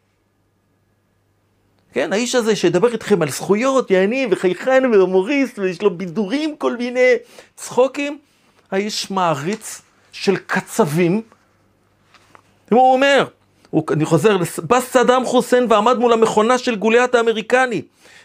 כן, 1.91 2.13
האיש 2.13 2.35
הזה 2.35 2.55
שידבר 2.55 2.91
איתכם 2.91 3.21
על 3.21 3.29
זכויות, 3.29 3.91
יעני, 3.91 4.27
וחייכן 4.31 4.83
והומוריסט, 4.91 5.59
ויש 5.59 5.81
לו 5.81 5.97
בידורים, 5.97 6.57
כל 6.57 6.77
מיני 6.77 7.13
צחוקים, 7.55 8.17
האיש 8.71 9.11
מעריץ 9.11 9.81
של 10.11 10.37
קצבים, 10.37 11.21
הוא 12.75 12.93
אומר, 12.93 13.25
הוא, 13.69 13.83
אני 13.91 14.05
חוזר, 14.05 14.37
בא 14.63 14.79
סדאם 14.79 15.25
חוסיין 15.25 15.65
ועמד 15.69 15.97
מול 15.97 16.13
המכונה 16.13 16.57
של 16.57 16.75
גוליית 16.75 17.15
האמריקני, 17.15 17.81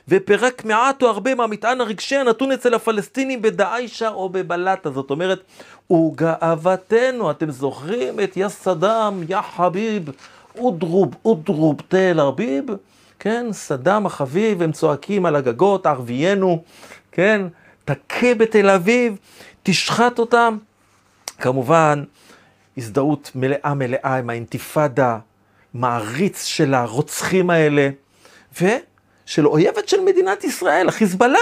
ופירק 0.08 0.64
מעט 0.64 1.02
או 1.02 1.08
הרבה 1.08 1.34
מהמטען 1.34 1.80
הרגשי 1.80 2.16
הנתון 2.16 2.52
אצל 2.52 2.74
הפלסטינים 2.74 3.42
בדאעשה 3.42 4.08
או 4.08 4.28
בבלטה. 4.28 4.90
זאת 4.90 5.10
אומרת, 5.10 5.40
הוא 5.86 6.16
גאוותנו. 6.16 7.30
אתם 7.30 7.50
זוכרים 7.50 8.20
את 8.20 8.36
יא 8.36 8.48
סדאם, 8.48 9.22
יא 9.28 9.40
חביב, 9.56 10.10
אודרוב, 10.58 11.14
אודרוב 11.24 11.76
תל 11.88 12.20
ארביב? 12.20 12.64
כן, 13.18 13.46
סדאם 13.52 14.06
החביב, 14.06 14.62
הם 14.62 14.72
צועקים 14.72 15.26
על 15.26 15.36
הגגות, 15.36 15.86
ערביינו, 15.86 16.62
כן, 17.12 17.42
תכה 17.84 18.34
בתל 18.34 18.70
אביב, 18.70 19.16
תשחט 19.62 20.18
אותם. 20.18 20.56
כמובן, 21.38 22.04
הזדהות 22.78 23.30
מלאה 23.34 23.74
מלאה 23.74 24.16
עם 24.16 24.30
האינתיפאדה, 24.30 25.18
מעריץ 25.74 26.44
של 26.44 26.74
הרוצחים 26.74 27.50
האלה, 27.50 27.90
ושל 28.52 29.46
אויבת 29.46 29.88
של 29.88 30.00
מדינת 30.00 30.44
ישראל, 30.44 30.88
החיזבאללה. 30.88 31.38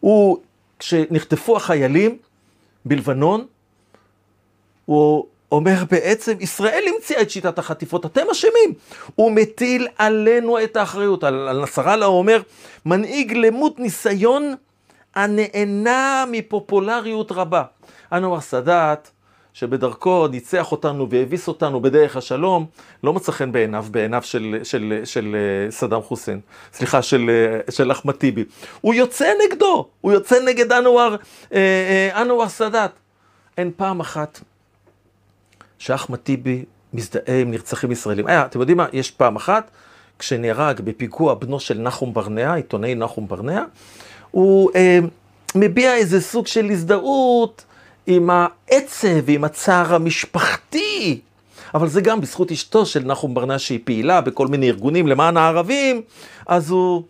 הוא, 0.00 0.38
כשנחטפו 0.78 1.56
החיילים 1.56 2.18
בלבנון, 2.84 3.46
הוא 4.84 5.26
אומר 5.52 5.84
בעצם, 5.90 6.32
ישראל 6.40 6.84
המציאה 6.94 7.22
את 7.22 7.30
שיטת 7.30 7.58
החטיפות, 7.58 8.06
אתם 8.06 8.26
אשמים. 8.32 8.74
הוא 9.14 9.32
מטיל 9.32 9.88
עלינו 9.98 10.62
את 10.62 10.76
האחריות. 10.76 11.24
על, 11.24 11.48
על 11.48 11.62
נסראללה 11.62 12.06
הוא 12.06 12.18
אומר, 12.18 12.42
מנהיג 12.86 13.32
למות 13.32 13.78
ניסיון 13.78 14.54
הנהנה 15.14 16.24
מפופולריות 16.30 17.32
רבה. 17.32 17.62
אנואר 18.12 18.40
סאדאת, 18.40 19.10
שבדרכו 19.54 20.28
ניצח 20.28 20.72
אותנו 20.72 21.10
והביס 21.10 21.48
אותנו 21.48 21.80
בדרך 21.80 22.16
השלום, 22.16 22.66
לא 23.04 23.12
מצא 23.12 23.32
חן 23.32 23.52
בעיניו, 23.52 23.86
בעיניו 23.90 24.22
של, 24.22 24.58
של, 24.62 24.64
של, 24.64 25.00
של 25.04 25.36
אה, 25.36 25.70
סדאם 25.70 26.02
חוסיין, 26.02 26.40
סליחה, 26.72 27.02
של, 27.02 27.30
אה, 27.30 27.72
של 27.72 27.92
אחמד 27.92 28.14
טיבי. 28.14 28.44
הוא 28.80 28.94
יוצא 28.94 29.32
נגדו, 29.46 29.88
הוא 30.00 30.12
יוצא 30.12 30.36
נגד 30.44 30.72
אנואר, 30.72 31.16
אה, 31.52 32.22
אנואר 32.22 32.48
סאדאת. 32.48 32.90
אין 33.58 33.70
פעם 33.76 34.00
אחת 34.00 34.40
שאחמד 35.78 36.18
טיבי 36.18 36.64
מזדהה 36.92 37.40
עם 37.40 37.50
נרצחים 37.50 37.92
ישראלים. 37.92 38.26
היה, 38.26 38.46
אתם 38.46 38.60
יודעים 38.60 38.78
מה? 38.78 38.86
יש 38.92 39.10
פעם 39.10 39.36
אחת, 39.36 39.70
כשנהרג 40.18 40.80
בפיגוע 40.80 41.34
בנו 41.34 41.60
של 41.60 41.78
נחום 41.78 42.14
ברנע, 42.14 42.54
עיתונאי 42.54 42.94
נחום 42.94 43.28
ברנע, 43.28 43.64
הוא 44.30 44.70
אה, 44.74 44.98
מביע 45.54 45.94
איזה 45.94 46.20
סוג 46.20 46.46
של 46.46 46.70
הזדהות. 46.70 47.64
עם 48.06 48.30
העצב 48.30 49.08
ועם 49.24 49.44
הצער 49.44 49.94
המשפחתי. 49.94 51.20
אבל 51.74 51.88
זה 51.88 52.00
גם 52.00 52.20
בזכות 52.20 52.52
אשתו 52.52 52.86
של 52.86 53.04
נחום 53.04 53.34
ברנע 53.34 53.58
שהיא 53.58 53.80
פעילה 53.84 54.20
בכל 54.20 54.46
מיני 54.46 54.68
ארגונים 54.68 55.06
למען 55.06 55.36
הערבים, 55.36 56.02
אז 56.46 56.70
הוא 56.70 57.02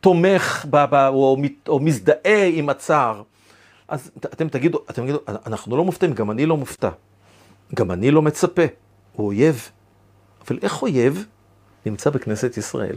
תומך 0.00 0.66
ב, 0.70 0.84
ב, 0.90 0.94
או, 0.94 1.36
או 1.68 1.80
מזדהה 1.80 2.46
עם 2.52 2.68
הצער. 2.68 3.22
אז 3.88 4.10
אתם 4.24 4.48
תגידו, 4.48 4.78
אתם 4.90 5.02
תגידו, 5.02 5.18
אנחנו 5.46 5.76
לא 5.76 5.84
מופתעים, 5.84 6.12
גם 6.12 6.30
אני 6.30 6.46
לא 6.46 6.56
מופתע. 6.56 6.90
גם 7.74 7.90
אני 7.90 8.10
לא 8.10 8.22
מצפה. 8.22 8.62
הוא 9.12 9.26
אויב. 9.26 9.68
אבל 10.46 10.58
איך 10.62 10.82
אויב 10.82 11.26
נמצא 11.86 12.10
בכנסת 12.10 12.56
ישראל? 12.56 12.96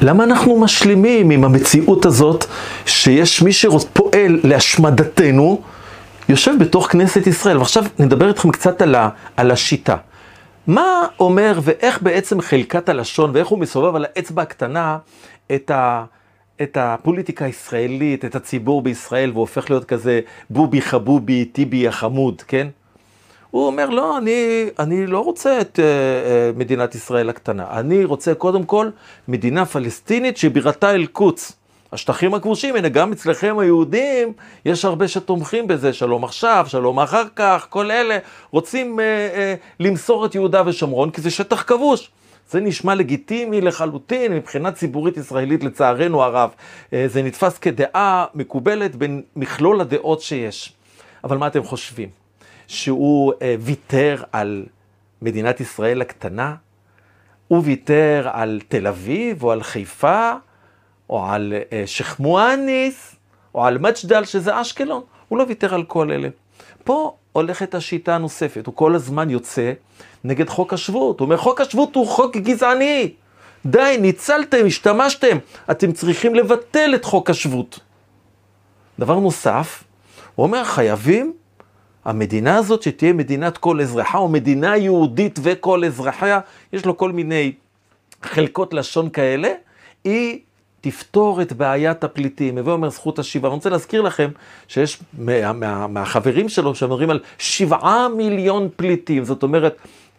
למה 0.00 0.24
אנחנו 0.24 0.60
משלימים 0.60 1.30
עם 1.30 1.44
המציאות 1.44 2.06
הזאת 2.06 2.44
שיש 2.86 3.42
מי 3.42 3.52
שפועל 3.52 4.40
להשמדתנו, 4.44 5.60
יושב 6.28 6.52
בתוך 6.60 6.92
כנסת 6.92 7.26
ישראל? 7.26 7.58
ועכשיו 7.58 7.84
נדבר 7.98 8.28
איתכם 8.28 8.50
קצת 8.50 8.82
על, 8.82 8.94
ה, 8.94 9.08
על 9.36 9.50
השיטה. 9.50 9.96
מה 10.66 11.06
אומר 11.20 11.60
ואיך 11.62 12.02
בעצם 12.02 12.40
חלקת 12.40 12.88
הלשון 12.88 13.30
ואיך 13.34 13.48
הוא 13.48 13.58
מסובב 13.58 13.94
על 13.94 14.04
האצבע 14.04 14.42
הקטנה 14.42 14.98
את, 15.54 15.70
ה, 15.70 16.04
את 16.62 16.76
הפוליטיקה 16.80 17.44
הישראלית, 17.44 18.24
את 18.24 18.34
הציבור 18.34 18.82
בישראל, 18.82 19.30
והופך 19.34 19.70
להיות 19.70 19.84
כזה 19.84 20.20
בובי 20.50 20.80
חבובי, 20.80 21.44
טיבי 21.44 21.88
החמוד, 21.88 22.42
כן? 22.42 22.66
הוא 23.54 23.66
אומר, 23.66 23.88
לא, 23.88 24.18
אני, 24.18 24.66
אני 24.78 25.06
לא 25.06 25.20
רוצה 25.20 25.60
את 25.60 25.78
uh, 25.78 25.78
uh, 25.78 26.58
מדינת 26.58 26.94
ישראל 26.94 27.28
הקטנה. 27.28 27.66
אני 27.70 28.04
רוצה 28.04 28.34
קודם 28.34 28.64
כל 28.64 28.90
מדינה 29.28 29.66
פלסטינית 29.66 30.36
שבירתה 30.36 30.94
אל-קודס. 30.94 31.52
השטחים 31.92 32.34
הכבושים, 32.34 32.76
הנה 32.76 32.88
גם 32.88 33.12
אצלכם 33.12 33.58
היהודים, 33.58 34.32
יש 34.64 34.84
הרבה 34.84 35.08
שתומכים 35.08 35.66
בזה, 35.66 35.92
שלום 35.92 36.24
עכשיו, 36.24 36.64
שלום 36.68 37.00
אחר 37.00 37.24
כך, 37.36 37.66
כל 37.70 37.90
אלה 37.90 38.18
רוצים 38.50 38.98
uh, 38.98 39.00
uh, 39.00 39.40
למסור 39.80 40.26
את 40.26 40.34
יהודה 40.34 40.62
ושומרון, 40.66 41.10
כי 41.10 41.20
זה 41.20 41.30
שטח 41.30 41.62
כבוש. 41.62 42.10
זה 42.50 42.60
נשמע 42.60 42.94
לגיטימי 42.94 43.60
לחלוטין 43.60 44.32
מבחינה 44.32 44.72
ציבורית 44.72 45.16
ישראלית, 45.16 45.64
לצערנו 45.64 46.22
הרב. 46.22 46.50
Uh, 46.50 46.94
זה 47.06 47.22
נתפס 47.22 47.58
כדעה 47.58 48.24
מקובלת 48.34 48.96
בין 48.96 49.22
מכלול 49.36 49.80
הדעות 49.80 50.20
שיש. 50.20 50.72
אבל 51.24 51.36
מה 51.36 51.46
אתם 51.46 51.62
חושבים? 51.62 52.23
שהוא 52.66 53.32
uh, 53.32 53.36
ויתר 53.60 54.22
על 54.32 54.66
מדינת 55.22 55.60
ישראל 55.60 56.00
הקטנה? 56.00 56.54
הוא 57.48 57.62
ויתר 57.64 58.28
על 58.32 58.60
תל 58.68 58.86
אביב 58.86 59.42
או 59.42 59.52
על 59.52 59.62
חיפה? 59.62 60.32
או 61.10 61.26
על 61.26 61.52
אה, 61.72 61.82
שייח' 61.86 62.20
מואניס, 62.20 63.16
או 63.54 63.64
על 63.64 63.78
מג'דל, 63.78 64.24
שזה 64.24 64.60
אשקלון. 64.60 65.02
הוא 65.28 65.38
לא 65.38 65.44
ויתר 65.48 65.74
על 65.74 65.84
כל 65.84 66.10
אלה. 66.10 66.28
פה 66.84 67.16
הולכת 67.32 67.74
השיטה 67.74 68.14
הנוספת, 68.14 68.66
הוא 68.66 68.74
כל 68.74 68.94
הזמן 68.94 69.30
יוצא 69.30 69.72
נגד 70.24 70.48
חוק 70.48 70.72
השבות. 70.72 71.20
הוא 71.20 71.26
אומר, 71.26 71.36
חוק 71.36 71.60
השבות 71.60 71.94
הוא 71.94 72.06
חוק 72.08 72.36
גזעני. 72.36 73.12
די, 73.66 73.96
ניצלתם, 74.00 74.66
השתמשתם, 74.66 75.38
אתם 75.70 75.92
צריכים 75.92 76.34
לבטל 76.34 76.94
את 76.94 77.04
חוק 77.04 77.30
השבות. 77.30 77.80
דבר 78.98 79.18
נוסף, 79.18 79.84
הוא 80.34 80.46
אומר, 80.46 80.64
חייבים, 80.64 81.32
המדינה 82.04 82.56
הזאת 82.56 82.82
שתהיה 82.82 83.12
מדינת 83.12 83.58
כל 83.58 83.80
אזרחיה, 83.80 84.20
או 84.20 84.28
מדינה 84.28 84.76
יהודית 84.76 85.38
וכל 85.42 85.84
אזרחיה, 85.84 86.40
יש 86.72 86.86
לו 86.86 86.96
כל 86.96 87.12
מיני 87.12 87.52
חלקות 88.22 88.74
לשון 88.74 89.10
כאלה, 89.10 89.48
היא 90.04 90.38
תפתור 90.80 91.42
את 91.42 91.52
בעיית 91.52 92.04
הפליטים. 92.04 92.58
הווה 92.58 92.72
אומר 92.72 92.90
זכות 92.90 93.18
השיבה. 93.18 93.48
אני 93.48 93.54
רוצה 93.54 93.70
להזכיר 93.70 94.02
לכם 94.02 94.30
שיש 94.68 94.98
מה, 95.18 95.52
מה, 95.52 95.86
מהחברים 95.86 96.48
שלו 96.48 96.74
שמדברים 96.74 97.10
על 97.10 97.20
שבעה 97.38 98.08
מיליון 98.08 98.68
פליטים, 98.76 99.24
זאת 99.24 99.42
אומרת, 99.42 99.76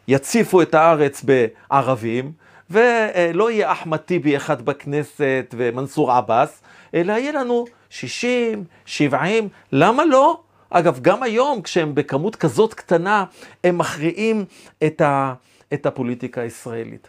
יציפו 0.08 0.62
את 0.62 0.74
הארץ 0.74 1.24
בערבים, 1.24 2.32
ולא 2.70 3.51
יהיה 3.51 3.72
אחמד 3.72 3.98
טיבי 3.98 4.38
אחד 4.38 4.62
בכנסת 4.62 5.56
ומנסור 5.58 6.12
עבאס, 6.12 6.62
אלא 6.94 7.13
יהיה 7.13 7.32
לנו 7.32 7.65
60, 7.89 8.63
70, 8.86 9.50
למה 9.72 10.06
לא? 10.06 10.39
אגב, 10.77 11.00
גם 11.01 11.24
היום, 11.24 11.62
כשהם 11.62 11.96
בכמות 11.96 12.36
כזאת 12.36 12.74
קטנה, 12.74 13.25
הם 13.63 13.77
מכריעים 13.77 14.46
את, 14.86 15.01
ה, 15.01 15.34
את 15.74 15.86
הפוליטיקה 15.86 16.41
הישראלית. 16.41 17.08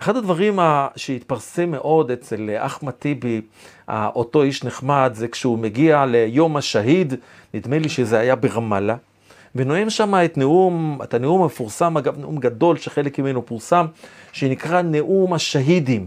אחד 0.00 0.16
הדברים 0.16 0.58
שהתפרסם 0.96 1.70
מאוד 1.70 2.10
אצל 2.10 2.50
אחמד 2.58 2.92
טיבי, 2.92 3.40
אותו 3.88 4.42
איש 4.42 4.64
נחמד, 4.64 5.10
זה 5.14 5.28
כשהוא 5.28 5.58
מגיע 5.58 6.06
ליום 6.06 6.56
השהיד, 6.56 7.14
נדמה 7.54 7.78
לי 7.78 7.88
שזה 7.88 8.18
היה 8.18 8.36
ברמאללה, 8.36 8.96
ונואם 9.54 9.90
שם 9.90 10.14
את 10.24 10.38
נאום, 10.38 10.98
את 11.02 11.14
הנאום 11.14 11.42
המפורסם, 11.42 11.96
אגב 11.96 12.18
נאום 12.18 12.38
גדול 12.38 12.76
שחלק 12.76 13.18
ממנו 13.18 13.46
פורסם, 13.46 13.86
שנקרא 14.32 14.82
נאום 14.82 15.34
השהידים, 15.34 16.06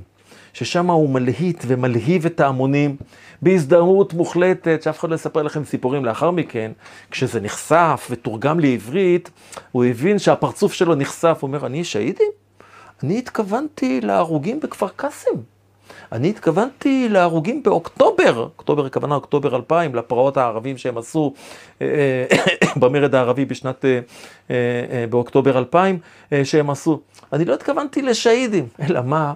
ששם 0.54 0.90
הוא 0.90 1.10
מלהיט 1.10 1.64
ומלהיב 1.68 2.26
את 2.26 2.40
ההמונים 2.40 2.96
בהזדמנות 3.42 4.14
מוחלטת, 4.14 4.82
שאף 4.84 5.00
אחד 5.00 5.10
לא 5.10 5.16
יספר 5.16 5.42
לכם 5.42 5.64
סיפורים 5.64 6.06
לאחר 6.06 6.32
מכן, 6.32 6.72
כשזה 7.12 7.42
נחשף 7.42 8.08
ותורגם 8.10 8.60
לעברית, 8.60 9.30
הוא 9.72 9.86
הבין 9.86 10.20
שהפרצוף 10.20 10.74
שלו 10.74 10.96
נחשף, 10.96 11.38
הוא 11.42 11.48
אומר, 11.48 11.66
אני 11.66 11.84
שהידים? 11.84 12.32
אני 13.04 13.18
התכוונתי 13.18 14.02
להרוגים 14.02 14.60
בכפר 14.60 14.88
קאסם. 14.96 15.36
אני 16.12 16.30
התכוונתי 16.30 17.10
להרוגים 17.10 17.64
באוקטובר, 17.64 18.38
אוקטובר 18.38 18.86
הכוונה 18.86 19.16
אוקטובר 19.16 19.56
2000, 19.56 19.96
לפרעות 19.96 20.38
הערבים 20.38 20.78
שהם 20.78 20.98
עשו 20.98 21.34
אה, 21.82 21.88
אה, 22.32 22.38
במרד 22.82 23.16
הערבי 23.16 23.46
בשנת, 23.46 23.86
אה, 24.50 25.06
באוקטובר 25.10 25.58
2000 25.58 26.00
שהם 26.44 26.70
עשו. 26.70 27.00
אני 27.34 27.46
לא 27.46 27.54
התכוונתי 27.54 28.02
לשהידים, 28.02 28.68
אלא 28.80 29.02
מה? 29.02 29.34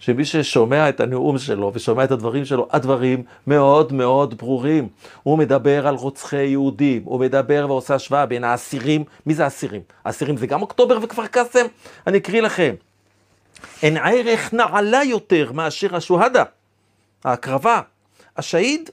שמי 0.00 0.24
ששומע 0.24 0.88
את 0.88 1.00
הנאום 1.00 1.38
שלו 1.38 1.70
ושומע 1.74 2.04
את 2.04 2.10
הדברים 2.10 2.44
שלו, 2.44 2.68
הדברים 2.70 3.22
מאוד 3.46 3.92
מאוד 3.92 4.38
ברורים. 4.38 4.88
הוא 5.22 5.38
מדבר 5.38 5.86
על 5.86 5.94
רוצחי 5.94 6.46
יהודים, 6.46 7.02
הוא 7.04 7.20
מדבר 7.20 7.66
ועושה 7.68 7.94
השוואה 7.94 8.26
בין 8.26 8.44
האסירים, 8.44 9.04
מי 9.26 9.34
זה 9.34 9.44
האסירים? 9.44 9.80
האסירים 10.04 10.36
זה 10.36 10.46
גם 10.46 10.62
אוקטובר 10.62 10.98
וכפר 11.02 11.26
קאסם? 11.26 11.66
אני 12.06 12.18
אקריא 12.18 12.42
לכם. 12.42 12.74
אין 13.82 13.96
ערך 13.96 14.54
נעלה 14.54 15.04
יותר 15.04 15.52
מאשר 15.52 15.96
השוהדה, 15.96 16.44
ההקרבה. 17.24 17.80
השהיד 18.36 18.90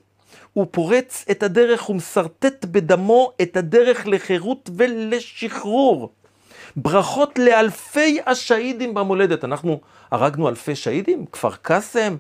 הוא 0.54 0.66
פורץ 0.72 1.26
את 1.32 1.44
הדרך 1.44 1.90
ומשרטט 1.90 2.66
בדמו 2.66 3.32
את 3.42 3.58
הדרך 3.58 4.08
לחירות 4.08 4.70
ולשחרור. 4.76 6.10
ברכות 6.76 7.40
לאלפי 7.40 8.20
השהידים 8.26 8.94
במולדת. 8.94 9.44
אנחנו 9.44 9.80
הרגנו 10.12 10.50
אלפי 10.50 10.76
שהידים, 10.76 11.26
כפר 11.32 11.52
קאסם 11.62 12.16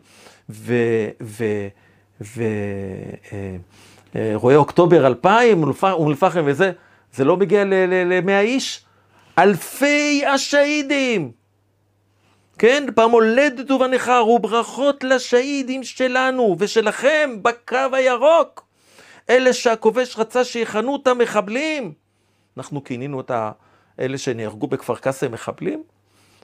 ורואי 0.49 1.69
אה, 4.15 4.55
אוקטובר 4.55 5.07
2000, 5.07 5.63
אום 5.83 6.09
אל-פחם 6.09 6.43
וזה, 6.45 6.71
זה 7.13 7.25
לא 7.25 7.37
מגיע 7.37 7.63
ל-100 7.63 8.41
איש. 8.41 8.85
אלפי 9.37 10.25
השהידים. 10.25 11.31
כן, 12.57 12.85
במולדת 12.95 13.71
ובנכר, 13.71 14.27
וברכות 14.27 15.03
לשהידים 15.03 15.83
שלנו 15.83 16.55
ושלכם 16.59 17.37
בקו 17.41 17.77
הירוק. 17.93 18.65
אלה 19.29 19.53
שהכובש 19.53 20.17
רצה 20.17 20.43
שיכנו 20.43 20.93
אותם 20.93 21.17
מחבלים. 21.17 21.93
אנחנו 22.57 22.83
כינינו 22.83 23.21
את 23.21 23.31
אלה 23.99 24.17
שנהרגו 24.17 24.67
בכפר 24.67 24.95
קאסם 24.95 25.31
מחבלים. 25.31 25.83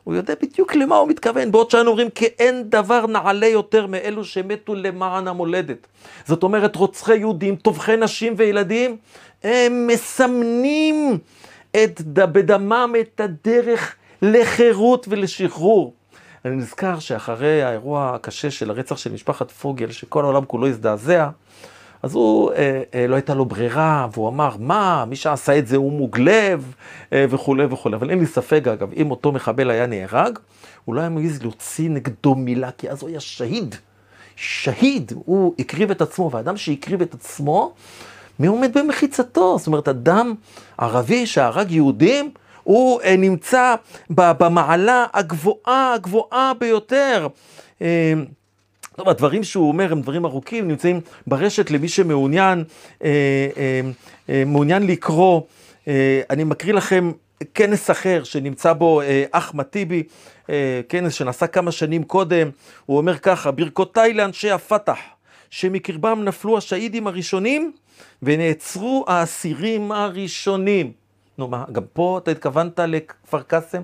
הוא 0.03 0.15
יודע 0.15 0.33
בדיוק 0.41 0.75
למה 0.75 0.95
הוא 0.95 1.07
מתכוון, 1.07 1.51
בעוד 1.51 1.71
שאנו 1.71 1.89
אומרים 1.89 2.09
כי 2.09 2.25
אין 2.25 2.69
דבר 2.69 3.05
נעלה 3.05 3.47
יותר 3.47 3.87
מאלו 3.87 4.25
שמתו 4.25 4.75
למען 4.75 5.27
המולדת. 5.27 5.87
זאת 6.25 6.43
אומרת, 6.43 6.75
רוצחי 6.75 7.17
יהודים, 7.17 7.55
טובחי 7.55 7.95
נשים 7.95 8.33
וילדים, 8.37 8.97
הם 9.43 9.87
מסמנים 9.87 11.17
את, 11.71 12.01
בדמם 12.01 12.93
את 13.01 13.19
הדרך 13.19 13.95
לחירות 14.21 15.05
ולשחרור. 15.09 15.93
אני 16.45 16.55
נזכר 16.55 16.99
שאחרי 16.99 17.63
האירוע 17.63 18.11
הקשה 18.15 18.51
של 18.51 18.69
הרצח 18.69 18.97
של 18.97 19.11
משפחת 19.11 19.51
פוגל, 19.51 19.91
שכל 19.91 20.23
העולם 20.23 20.45
כולו 20.45 20.67
הזדעזע, 20.67 21.29
אז 22.03 22.15
הוא, 22.15 22.51
אה, 22.51 22.81
אה, 22.93 23.07
לא 23.07 23.15
הייתה 23.15 23.33
לו 23.33 23.45
ברירה, 23.45 24.07
והוא 24.13 24.29
אמר, 24.29 24.55
מה, 24.59 25.05
מי 25.07 25.15
שעשה 25.15 25.57
את 25.57 25.67
זה 25.67 25.77
הוא 25.77 25.91
מוגלב, 25.91 26.73
אה, 27.13 27.25
וכולי 27.29 27.65
וכולי. 27.69 27.95
אבל 27.95 28.09
אין 28.09 28.19
לי 28.19 28.25
ספק, 28.25 28.67
אגב, 28.67 28.93
אם 28.93 29.11
אותו 29.11 29.31
מחבל 29.31 29.69
היה 29.69 29.85
נהרג, 29.85 30.39
הוא 30.85 30.95
לא 30.95 30.99
היה 30.99 31.09
מעז 31.09 31.41
להוציא 31.41 31.89
נגדו 31.89 32.35
מילה, 32.35 32.71
כי 32.71 32.89
אז 32.89 33.01
הוא 33.01 33.09
היה 33.09 33.19
שהיד. 33.19 33.75
שהיד, 34.35 35.11
הוא 35.25 35.53
הקריב 35.59 35.91
את 35.91 36.01
עצמו, 36.01 36.29
ואדם 36.31 36.57
שהקריב 36.57 37.01
את 37.01 37.13
עצמו, 37.13 37.73
מי 38.39 38.47
עומד 38.47 38.77
במחיצתו? 38.77 39.57
זאת 39.57 39.67
אומרת, 39.67 39.87
אדם 39.87 40.33
ערבי 40.77 41.25
שהרג 41.25 41.71
יהודים, 41.71 42.31
הוא 42.63 43.01
אה, 43.01 43.15
נמצא 43.17 43.75
במעלה 44.09 45.05
הגבוהה, 45.13 45.93
הגבוהה 45.93 46.51
ביותר. 46.59 47.27
אה, 48.93 48.97
טוב, 48.97 49.09
הדברים 49.09 49.43
שהוא 49.43 49.67
אומר 49.67 49.91
הם 49.91 50.01
דברים 50.01 50.25
ארוכים, 50.25 50.67
נמצאים 50.67 51.01
ברשת 51.27 51.71
למי 51.71 51.87
שמעוניין 51.87 52.63
אה, 53.03 53.81
מעוניין 54.45 54.87
לקרוא. 54.87 55.41
אני 56.29 56.43
מקריא 56.43 56.73
לכם 56.73 57.11
כנס 57.53 57.91
אחר 57.91 58.23
שנמצא 58.23 58.73
בו 58.73 59.01
אחמד 59.31 59.63
טיבי, 59.63 60.03
כנס 60.89 61.13
שנעשה 61.13 61.47
כמה 61.47 61.71
שנים 61.71 62.03
קודם, 62.03 62.49
הוא 62.85 62.97
אומר 62.97 63.17
ככה, 63.17 63.51
ברכותיי 63.51 64.13
לאנשי 64.13 64.51
הפת"ח, 64.51 64.99
שמקרבם 65.49 66.23
נפלו 66.23 66.57
השהידים 66.57 67.07
הראשונים 67.07 67.71
ונעצרו 68.23 69.05
האסירים 69.07 69.91
הראשונים. 69.91 70.91
נו 71.37 71.47
מה, 71.47 71.63
גם 71.71 71.83
פה 71.93 72.19
אתה 72.23 72.31
התכוונת 72.31 72.79
לכפר 72.79 73.41
קאסם? 73.41 73.81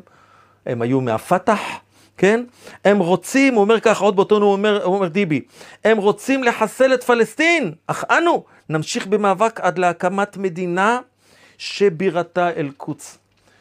הם 0.66 0.82
היו 0.82 1.02
מהפת"ח, 1.02 1.60
כן? 2.20 2.44
הם 2.86 3.00
רוצים, 3.00 3.54
הוא 3.54 3.62
אומר 3.62 3.80
ככה, 3.80 4.04
עוד 4.04 4.16
באותו 4.16 4.36
הוא 4.36 4.52
אומר, 4.52 4.84
אומר 4.84 5.08
דיבי, 5.08 5.42
הם 5.84 5.98
רוצים 5.98 6.44
לחסל 6.44 6.94
את 6.94 7.04
פלסטין, 7.04 7.74
אך 7.88 8.04
אנו 8.10 8.44
נמשיך 8.70 9.08
במאבק 9.08 9.60
עד 9.60 9.78
להקמת 9.78 10.38
מדינה 10.38 11.00
שבירתה 11.58 12.50
אל-קודס. 12.50 13.18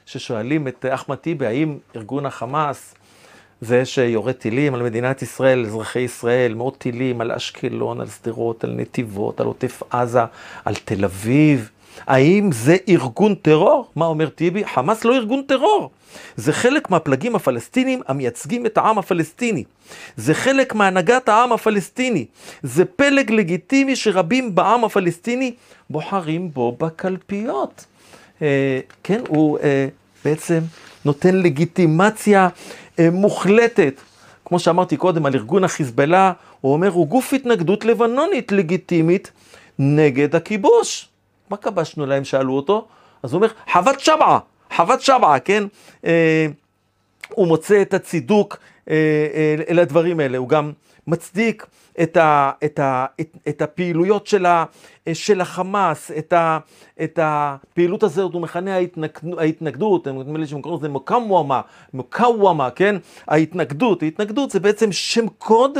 ששואלים 0.06 0.68
את 0.68 0.84
אחמד 0.90 1.16
טיבי, 1.16 1.46
האם 1.46 1.78
ארגון 1.96 2.26
החמאס, 2.26 2.94
זה 3.60 3.84
שיורה 3.84 4.32
טילים 4.32 4.74
על 4.74 4.82
מדינת 4.82 5.22
ישראל, 5.22 5.66
אזרחי 5.66 6.00
ישראל, 6.00 6.54
מאות 6.54 6.78
טילים 6.78 7.20
על 7.20 7.32
אשקלון, 7.32 8.00
על 8.00 8.06
שדרות, 8.06 8.64
על 8.64 8.70
נתיבות, 8.76 9.40
על 9.40 9.46
עוטף 9.46 9.82
עזה, 9.90 10.22
על 10.64 10.74
תל 10.74 11.04
אביב, 11.04 11.70
האם 12.06 12.52
זה 12.52 12.76
ארגון 12.88 13.34
טרור? 13.34 13.90
מה 13.96 14.06
אומר 14.06 14.28
טיבי? 14.28 14.64
חמאס 14.64 15.04
לא 15.04 15.14
ארגון 15.14 15.42
טרור. 15.42 15.90
זה 16.36 16.52
חלק 16.52 16.90
מהפלגים 16.90 17.36
הפלסטינים 17.36 18.02
המייצגים 18.06 18.66
את 18.66 18.78
העם 18.78 18.98
הפלסטיני. 18.98 19.64
זה 20.16 20.34
חלק 20.34 20.74
מהנהגת 20.74 21.28
העם 21.28 21.52
הפלסטיני. 21.52 22.26
זה 22.62 22.84
פלג 22.84 23.30
לגיטימי 23.30 23.96
שרבים 23.96 24.54
בעם 24.54 24.84
הפלסטיני 24.84 25.54
בוחרים 25.90 26.50
בו 26.50 26.76
בקלפיות. 26.80 27.84
אה, 28.42 28.80
כן, 29.02 29.20
הוא 29.28 29.58
אה, 29.58 29.88
בעצם 30.24 30.60
נותן 31.04 31.36
לגיטימציה 31.36 32.48
אה, 32.98 33.08
מוחלטת. 33.12 34.00
כמו 34.44 34.58
שאמרתי 34.58 34.96
קודם 34.96 35.26
על 35.26 35.34
ארגון 35.34 35.64
החיזבאללה, 35.64 36.32
הוא 36.60 36.72
אומר, 36.72 36.88
הוא 36.88 37.06
גוף 37.06 37.32
התנגדות 37.32 37.84
לבנונית 37.84 38.52
לגיטימית 38.52 39.30
נגד 39.78 40.36
הכיבוש. 40.36 41.08
מה 41.50 41.56
כבשנו 41.56 42.06
להם, 42.06 42.24
שאלו 42.24 42.56
אותו? 42.56 42.86
אז 43.22 43.32
הוא 43.32 43.38
אומר, 43.38 43.52
חוות 43.72 44.00
שבעה, 44.00 44.38
חוות 44.76 45.00
שבעה, 45.00 45.40
כן? 45.40 45.64
אה, 46.04 46.46
הוא 47.28 47.46
מוצא 47.46 47.82
את 47.82 47.94
הצידוק 47.94 48.58
אה, 48.90 48.94
אה, 49.34 49.74
לדברים 49.74 50.20
האלה, 50.20 50.38
הוא 50.38 50.48
גם 50.48 50.72
מצדיק 51.06 51.66
את, 52.02 52.16
ה, 52.16 52.50
את, 52.64 52.78
ה, 52.78 53.06
את, 53.20 53.36
את 53.48 53.62
הפעילויות 53.62 54.26
של, 54.26 54.46
ה, 54.46 54.64
של 55.12 55.40
החמאס, 55.40 56.10
את, 56.18 56.32
ה, 56.32 56.58
את 57.02 57.18
הפעילות 57.22 58.02
הזאת 58.02 58.32
הוא 58.32 58.42
מכנה 58.42 58.74
ההתנגד, 58.74 59.38
ההתנגדות, 59.38 60.08
נדמה 60.08 60.38
לי 60.38 60.46
שהם 60.46 60.62
קוראים 60.62 60.80
לזה 60.80 60.88
מוקאוומה, 60.88 61.60
מוקאוומה, 61.94 62.70
כן? 62.70 62.96
ההתנגדות, 63.28 64.02
ההתנגדות 64.02 64.50
זה 64.50 64.60
בעצם 64.60 64.92
שם 64.92 65.28
קוד 65.28 65.78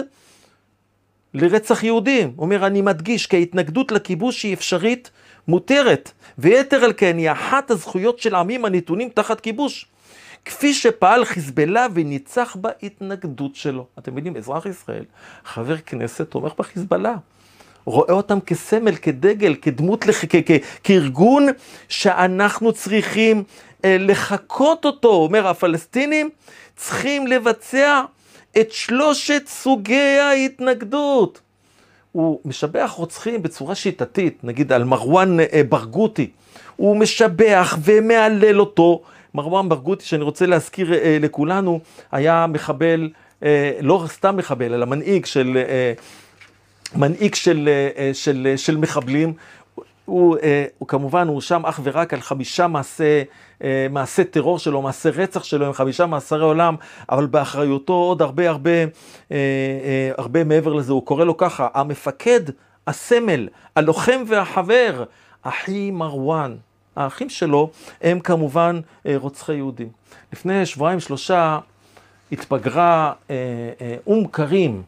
לרצח 1.35 1.83
יהודים. 1.83 2.33
הוא 2.37 2.45
אומר, 2.45 2.67
אני 2.67 2.83
מדגיש 2.83 3.27
כי 3.27 3.37
ההתנגדות 3.37 3.93
לכיבוש 3.93 4.43
היא 4.43 4.55
אפשרית, 4.55 5.11
מותרת, 5.49 6.13
ויתר 6.39 6.85
על 6.85 6.93
כן 6.97 7.19
היא 7.19 7.33
אחת 7.33 7.71
הזכויות 7.71 8.19
של 8.19 8.35
עמים 8.35 8.65
הנתונים 8.65 9.09
תחת 9.09 9.41
כיבוש. 9.41 9.87
כפי 10.45 10.75
שפעל 10.75 11.25
חיזבאללה 11.25 11.87
וניצח 11.95 12.57
בהתנגדות 12.61 13.57
שלו. 13.57 13.87
אתם 13.99 14.17
יודעים, 14.17 14.37
אזרח 14.37 14.67
ישראל, 14.67 15.05
חבר 15.45 15.77
כנסת, 15.77 16.31
תומך 16.31 16.53
בחיזבאללה. 16.59 17.15
רואה 17.85 18.13
אותם 18.13 18.41
כסמל, 18.41 18.97
כדגל, 18.97 19.55
כדמות, 19.63 20.07
לח... 20.07 20.25
כ... 20.25 20.35
כ... 20.47 20.51
כארגון 20.85 21.47
שאנחנו 21.89 22.73
צריכים 22.73 23.45
אה, 23.85 23.97
לחקות 24.01 24.85
אותו. 24.85 25.09
אומר, 25.09 25.47
הפלסטינים 25.47 26.31
צריכים 26.77 27.27
לבצע 27.27 28.03
את 28.61 28.73
שלושת 28.73 29.43
סוגי 29.47 30.19
ההתנגדות. 30.19 31.41
הוא 32.13 32.41
משבח 32.45 32.91
רוצחים 32.97 33.43
בצורה 33.43 33.75
שיטתית, 33.75 34.39
נגיד 34.45 34.73
על 34.73 34.85
מרואן 34.85 35.41
אה, 35.41 35.63
ברגותי. 35.69 36.31
הוא 36.77 36.97
משבח 36.97 37.79
ומהלל 37.85 38.61
אותו. 38.61 39.03
מרואן 39.35 39.69
ברגותי, 39.69 40.05
שאני 40.05 40.23
רוצה 40.23 40.47
להזכיר 40.47 40.95
אה, 40.95 41.19
לכולנו, 41.21 41.81
היה 42.13 42.47
מחבל, 42.49 43.11
אה, 43.43 43.73
לא 43.81 44.05
סתם 44.09 44.37
מחבל, 44.37 44.75
אלא 44.75 44.87
מנהיג 44.87 45.27
של, 45.27 45.59
אה, 45.69 45.93
מנהיג 46.97 47.35
של, 47.35 47.69
אה, 47.97 48.11
של, 48.15 48.55
של 48.57 48.77
מחבלים. 48.77 49.33
הוא, 50.09 50.37
אה, 50.43 50.65
הוא 50.79 50.89
כמובן 50.89 51.29
הואשם 51.29 51.67
אך 51.67 51.81
ורק 51.83 52.15
על 52.15 52.21
חמישה 52.21 52.67
מעשי, 52.67 53.25
אה, 53.65 53.87
מעשי 53.91 54.25
טרור 54.25 54.59
שלו, 54.59 54.83
מעשי 54.83 55.11
רצח 55.11 55.45
שלו, 55.45 55.67
עם 55.67 55.73
חמישה 55.73 56.07
מאסרי 56.07 56.45
עולם, 56.45 56.77
אבל 57.11 57.27
באחריותו 57.27 57.93
עוד 57.93 58.23
הרבה 58.23 58.49
הרבה, 58.49 58.71
אה, 58.71 58.87
אה, 59.31 60.11
הרבה 60.19 60.45
מעבר 60.45 60.73
לזה. 60.73 60.93
הוא 60.93 61.07
קורא 61.07 61.25
לו 61.25 61.37
ככה, 61.37 61.69
המפקד, 61.75 62.41
הסמל, 62.87 63.49
הלוחם 63.77 64.23
והחבר, 64.27 65.05
אחי 65.43 65.91
מרואן. 65.91 66.57
האחים 66.97 67.29
שלו 67.29 67.71
הם 68.03 68.21
כמובן 68.21 68.81
אה, 69.07 69.15
רוצחי 69.17 69.55
יהודים. 69.55 69.89
לפני 70.33 70.67
שבועיים 70.67 71.01
שלושה 71.01 71.59
התבגרה 72.33 73.13
אה, 73.31 73.35
אה, 73.81 73.97
אום 74.07 74.27
כרים, 74.27 74.83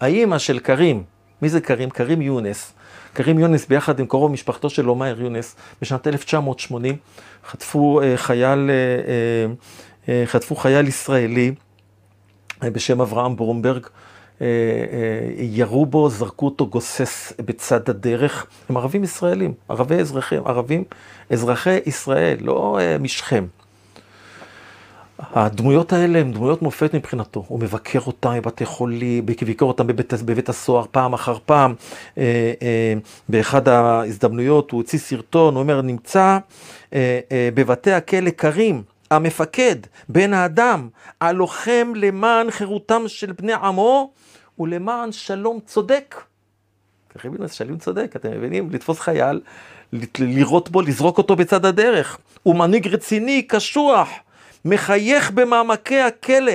האימא 0.00 0.38
של 0.38 0.58
כרים. 0.58 1.02
מי 1.42 1.48
זה 1.48 1.60
כרים? 1.60 1.90
כרים 1.90 2.22
יונס. 2.22 2.72
כרים 3.14 3.38
יונס 3.38 3.66
ביחד 3.66 4.00
עם 4.00 4.06
קרוב 4.06 4.32
משפחתו 4.32 4.70
של 4.70 4.90
אומייר 4.90 5.20
יונס 5.22 5.56
בשנת 5.82 6.06
1980 6.06 6.96
חטפו 7.46 8.00
חייל, 8.16 8.70
חטפו 10.24 10.56
חייל 10.56 10.88
ישראלי 10.88 11.54
בשם 12.64 13.00
אברהם 13.00 13.36
ברומברג. 13.36 13.86
ירו 15.36 15.86
בו, 15.86 16.08
זרקו 16.08 16.46
אותו 16.46 16.66
גוסס 16.66 17.32
בצד 17.44 17.90
הדרך. 17.90 18.46
הם 18.68 18.76
ערבים 18.76 19.04
ישראלים, 19.04 19.52
ערבי 19.68 19.94
אזרחים, 19.94 20.46
ערבים 20.46 20.84
אזרחי 21.30 21.78
ישראל, 21.86 22.36
לא 22.40 22.78
משכם. 23.00 23.46
הדמויות 25.20 25.92
האלה 25.92 26.18
הן 26.18 26.32
דמויות 26.32 26.62
מופת 26.62 26.94
מבחינתו. 26.94 27.44
הוא 27.48 27.60
מבקר 27.60 27.98
אותם 28.06 28.32
בבתי 28.36 28.64
חולים, 28.66 29.26
ביקר 29.26 29.64
אותם 29.64 29.86
בבית, 29.86 30.12
בבית 30.12 30.48
הסוהר 30.48 30.84
פעם 30.90 31.12
אחר 31.12 31.36
פעם. 31.46 31.74
אה, 32.18 32.52
אה, 32.62 32.94
באחד 33.28 33.68
ההזדמנויות 33.68 34.70
הוא 34.70 34.78
הוציא 34.78 34.98
סרטון, 34.98 35.54
הוא 35.54 35.62
אומר, 35.62 35.82
נמצא 35.82 36.38
אה, 36.92 37.20
בבתי 37.54 37.92
הכלא 37.92 38.30
קרים, 38.30 38.82
המפקד, 39.10 39.76
בן 40.08 40.34
האדם, 40.34 40.88
הלוחם 41.20 41.92
למען 41.96 42.50
חירותם 42.50 43.02
של 43.06 43.32
בני 43.32 43.52
עמו 43.52 44.12
ולמען 44.58 45.12
שלום 45.12 45.58
צודק. 45.66 46.22
הבינו, 47.24 47.48
שלום 47.48 47.78
צודק, 47.78 48.12
אתם 48.16 48.30
מבינים? 48.30 48.70
לתפוס 48.70 49.00
חייל, 49.00 49.40
לירות 50.18 50.70
בו, 50.70 50.82
לזרוק 50.82 51.18
אותו 51.18 51.36
בצד 51.36 51.64
הדרך. 51.64 52.18
הוא 52.42 52.56
מנהיג 52.56 52.88
רציני, 52.88 53.42
קשוח. 53.42 54.08
מחייך 54.64 55.30
במעמקי 55.30 56.00
הכלא, 56.00 56.52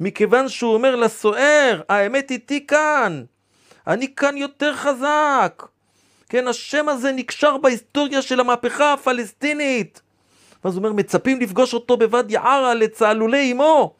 מכיוון 0.00 0.48
שהוא 0.48 0.74
אומר 0.74 0.96
לסוער, 0.96 1.80
האמת 1.88 2.30
איתי 2.30 2.66
כאן, 2.66 3.24
אני 3.86 4.14
כאן 4.14 4.36
יותר 4.36 4.74
חזק. 4.74 5.62
כן, 6.28 6.48
השם 6.48 6.88
הזה 6.88 7.12
נקשר 7.12 7.56
בהיסטוריה 7.56 8.22
של 8.22 8.40
המהפכה 8.40 8.92
הפלסטינית. 8.92 10.00
ואז 10.64 10.76
הוא 10.76 10.84
אומר, 10.84 10.92
מצפים 10.92 11.40
לפגוש 11.40 11.74
אותו 11.74 11.96
בוואדי 11.96 12.36
ערה 12.36 12.74
לצהלולי 12.74 13.52
אמו, 13.52 13.94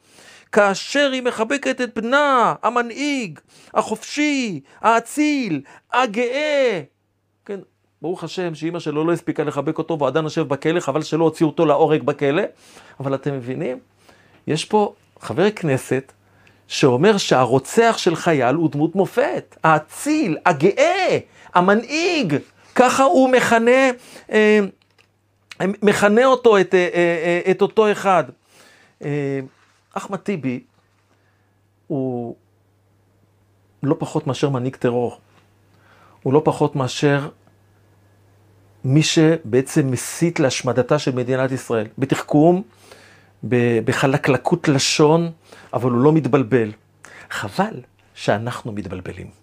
כאשר 0.51 1.11
היא 1.11 1.21
מחבקת 1.21 1.81
את 1.81 1.99
בנה, 1.99 2.55
המנהיג, 2.63 3.39
החופשי, 3.73 4.59
האציל, 4.81 5.61
הגאה. 5.93 6.81
כן, 7.45 7.59
ברוך 8.01 8.23
השם 8.23 8.55
שאימא 8.55 8.79
שלו 8.79 9.05
לא 9.05 9.13
הספיקה 9.13 9.43
לחבק 9.43 9.77
אותו 9.77 9.97
והוא 9.97 10.07
עדיין 10.07 10.25
יושב 10.25 10.47
בכלא, 10.47 10.79
חבל 10.79 11.01
שלא 11.01 11.23
הוציאו 11.23 11.49
אותו 11.49 11.65
להורג 11.65 12.03
בכלא. 12.03 12.43
אבל 12.99 13.15
אתם 13.15 13.33
מבינים? 13.33 13.79
יש 14.47 14.65
פה 14.65 14.93
חבר 15.19 15.51
כנסת 15.51 16.11
שאומר 16.67 17.17
שהרוצח 17.17 17.95
של 17.97 18.15
חייל 18.15 18.55
הוא 18.55 18.69
דמות 18.71 18.95
מופת, 18.95 19.55
האציל, 19.63 20.37
הגאה, 20.45 21.17
המנהיג, 21.53 22.35
ככה 22.75 23.03
הוא 23.03 23.29
מכנה, 23.29 23.89
אה, 24.31 24.59
מכנה 25.61 26.25
אותו, 26.25 26.57
את, 26.57 26.73
אה, 26.73 26.89
אה, 26.93 27.51
את 27.51 27.61
אותו 27.61 27.91
אחד. 27.91 28.23
אה, 29.03 29.39
אחמד 29.93 30.17
טיבי 30.17 30.59
הוא 31.87 32.35
לא 33.83 33.95
פחות 33.99 34.27
מאשר 34.27 34.49
מנהיג 34.49 34.75
טרור. 34.75 35.19
הוא 36.23 36.33
לא 36.33 36.41
פחות 36.45 36.75
מאשר 36.75 37.29
מי 38.83 39.03
שבעצם 39.03 39.91
מסית 39.91 40.39
להשמדתה 40.39 40.99
של 40.99 41.15
מדינת 41.15 41.51
ישראל, 41.51 41.87
בתחכום, 41.97 42.61
בחלקלקות 43.85 44.67
לשון, 44.67 45.31
אבל 45.73 45.91
הוא 45.91 46.01
לא 46.01 46.11
מתבלבל. 46.11 46.71
חבל 47.29 47.81
שאנחנו 48.15 48.71
מתבלבלים. 48.71 49.38